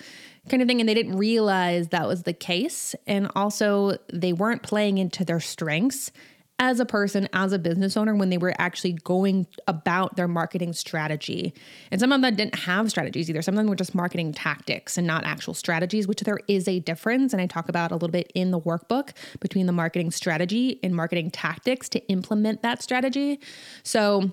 kind 0.48 0.62
of 0.62 0.68
thing. 0.68 0.80
And 0.80 0.88
they 0.88 0.94
didn't 0.94 1.16
realize 1.16 1.88
that 1.88 2.06
was 2.06 2.22
the 2.22 2.32
case. 2.32 2.94
And 3.06 3.30
also 3.34 3.98
they 4.12 4.32
weren't 4.32 4.62
playing 4.62 4.98
into 4.98 5.24
their 5.24 5.40
strengths 5.40 6.10
as 6.58 6.78
a 6.78 6.86
person, 6.86 7.28
as 7.32 7.52
a 7.52 7.58
business 7.58 7.96
owner, 7.96 8.14
when 8.14 8.30
they 8.30 8.38
were 8.38 8.54
actually 8.58 8.92
going 8.92 9.46
about 9.66 10.14
their 10.16 10.28
marketing 10.28 10.72
strategy. 10.72 11.52
And 11.90 12.00
some 12.00 12.12
of 12.12 12.22
them 12.22 12.34
didn't 12.36 12.54
have 12.60 12.90
strategies 12.90 13.28
either. 13.28 13.42
Some 13.42 13.54
of 13.54 13.58
them 13.58 13.66
were 13.66 13.76
just 13.76 13.94
marketing 13.94 14.32
tactics 14.32 14.96
and 14.96 15.06
not 15.06 15.24
actual 15.24 15.54
strategies, 15.54 16.06
which 16.06 16.20
there 16.20 16.38
is 16.46 16.68
a 16.68 16.78
difference. 16.78 17.32
And 17.32 17.42
I 17.42 17.46
talk 17.46 17.68
about 17.68 17.90
a 17.90 17.94
little 17.94 18.08
bit 18.08 18.30
in 18.34 18.52
the 18.52 18.60
workbook 18.60 19.10
between 19.40 19.66
the 19.66 19.72
marketing 19.72 20.12
strategy 20.12 20.78
and 20.82 20.94
marketing 20.94 21.32
tactics 21.32 21.88
to 21.90 22.06
implement 22.08 22.62
that 22.62 22.82
strategy. 22.82 23.40
So, 23.82 24.30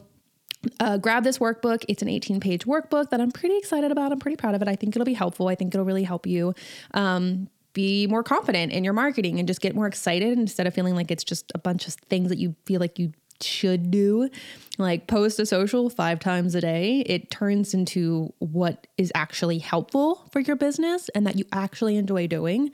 uh, 0.79 0.97
grab 0.97 1.23
this 1.23 1.39
workbook. 1.39 1.83
It's 1.87 2.03
an 2.03 2.07
18 2.07 2.39
page 2.39 2.65
workbook 2.65 3.09
that 3.09 3.19
I'm 3.19 3.31
pretty 3.31 3.57
excited 3.57 3.91
about. 3.91 4.11
I'm 4.11 4.19
pretty 4.19 4.37
proud 4.37 4.53
of 4.53 4.61
it. 4.61 4.67
I 4.67 4.75
think 4.75 4.95
it'll 4.95 5.05
be 5.05 5.13
helpful. 5.13 5.47
I 5.47 5.55
think 5.55 5.73
it'll 5.73 5.85
really 5.85 6.03
help 6.03 6.27
you. 6.27 6.53
Um, 6.93 7.49
be 7.73 8.07
more 8.07 8.23
confident 8.23 8.71
in 8.71 8.83
your 8.83 8.93
marketing 8.93 9.39
and 9.39 9.47
just 9.47 9.61
get 9.61 9.75
more 9.75 9.87
excited 9.87 10.37
instead 10.37 10.67
of 10.67 10.73
feeling 10.73 10.95
like 10.95 11.11
it's 11.11 11.23
just 11.23 11.51
a 11.55 11.57
bunch 11.57 11.87
of 11.87 11.93
things 11.93 12.29
that 12.29 12.37
you 12.37 12.55
feel 12.65 12.79
like 12.79 12.99
you 12.99 13.11
should 13.41 13.89
do 13.89 14.29
like 14.77 15.07
post 15.07 15.39
a 15.39 15.45
social 15.45 15.89
five 15.89 16.19
times 16.19 16.53
a 16.53 16.61
day 16.61 17.01
it 17.07 17.31
turns 17.31 17.73
into 17.73 18.31
what 18.37 18.85
is 18.97 19.11
actually 19.15 19.57
helpful 19.57 20.27
for 20.31 20.39
your 20.41 20.55
business 20.55 21.09
and 21.15 21.25
that 21.25 21.35
you 21.37 21.45
actually 21.51 21.97
enjoy 21.97 22.27
doing 22.27 22.71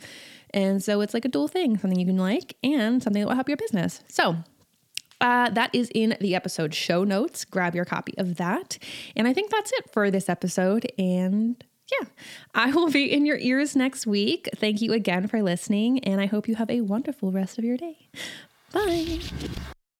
and 0.51 0.83
so 0.83 0.99
it's 0.99 1.13
like 1.13 1.23
a 1.23 1.29
dual 1.29 1.47
thing 1.47 1.77
something 1.77 1.99
you 1.99 2.05
can 2.05 2.17
like 2.17 2.57
and 2.63 3.01
something 3.01 3.21
that 3.21 3.27
will 3.27 3.35
help 3.35 3.47
your 3.47 3.57
business 3.57 4.03
so 4.09 4.35
uh, 5.19 5.49
that 5.49 5.73
is 5.73 5.89
in 5.95 6.15
the 6.21 6.35
episode 6.35 6.73
show 6.75 7.03
notes. 7.03 7.43
Grab 7.45 7.73
your 7.73 7.85
copy 7.85 8.13
of 8.17 8.35
that. 8.35 8.77
And 9.15 9.27
I 9.27 9.33
think 9.33 9.49
that's 9.49 9.71
it 9.73 9.91
for 9.91 10.11
this 10.11 10.29
episode. 10.29 10.91
And 10.97 11.63
yeah, 11.91 12.07
I 12.53 12.71
will 12.71 12.91
be 12.91 13.11
in 13.11 13.25
your 13.25 13.37
ears 13.37 13.75
next 13.75 14.05
week. 14.05 14.49
Thank 14.55 14.81
you 14.81 14.93
again 14.93 15.27
for 15.27 15.41
listening, 15.41 15.99
and 16.03 16.19
I 16.19 16.25
hope 16.25 16.47
you 16.47 16.55
have 16.55 16.69
a 16.69 16.81
wonderful 16.81 17.31
rest 17.31 17.57
of 17.57 17.63
your 17.63 17.77
day. 17.77 18.09
Bye. 18.73 19.19